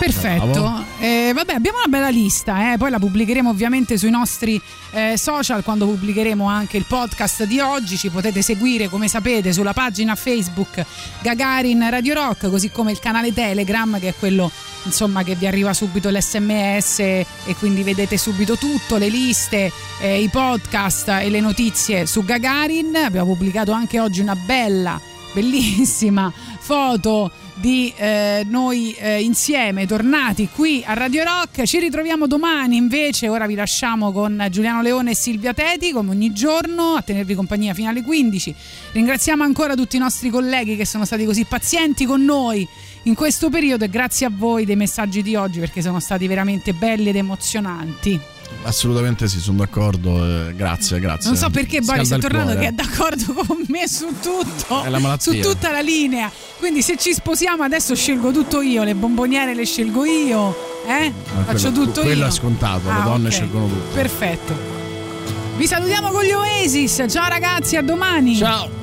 [0.04, 0.84] Perfetto.
[1.00, 4.62] Eh, vabbè abbiamo una bella lista, eh, poi la pubblicheremo ovviamente sui nostri
[4.92, 5.64] eh, social.
[5.64, 10.84] Quando pubblicheremo anche il podcast di oggi, ci potete seguire come sapete sulla pagina Facebook
[11.22, 14.52] Gagarin Radio Rock, così come il canale Telegram che è quello
[14.84, 17.26] insomma che vi arriva subito l'SMS e
[17.58, 19.72] quindi vedete subito tutto, le liste,
[20.02, 25.00] eh, i podcast e le notizie su Gagarin, abbiamo pubblicato anche oggi una bella,
[25.34, 31.64] bellissima foto di eh, noi eh, insieme tornati qui a Radio Rock.
[31.64, 33.30] Ci ritroviamo domani invece.
[33.30, 37.74] Ora vi lasciamo con Giuliano Leone e Silvia Teti, come ogni giorno, a tenervi compagnia
[37.74, 38.56] fino alle 15.
[38.94, 42.68] Ringraziamo ancora tutti i nostri colleghi che sono stati così pazienti con noi
[43.04, 46.74] in questo periodo e grazie a voi dei messaggi di oggi perché sono stati veramente
[46.74, 48.20] belli ed emozionanti.
[48.64, 50.24] Assolutamente sì, sono d'accordo.
[50.48, 51.30] eh, grazie, grazie.
[51.30, 55.00] Non so perché Boris è tornato che è d'accordo con me su tutto, È la
[55.00, 55.34] malattia.
[55.34, 56.32] su tutta la linea.
[56.60, 60.56] Quindi se ci sposiamo adesso scelgo tutto io, le bomboniere le scelgo io,
[60.88, 61.12] eh?
[61.36, 62.28] Ma Faccio quello- tutto quello io.
[62.28, 63.34] è scontato, le Ah, donne ok.
[63.34, 63.94] scelgono tutto.
[63.94, 64.54] Perfetto.
[65.58, 67.04] Vi salutiamo con gli Oasis.
[67.10, 68.36] Ciao ragazzi, a domani.
[68.38, 68.83] Ciao.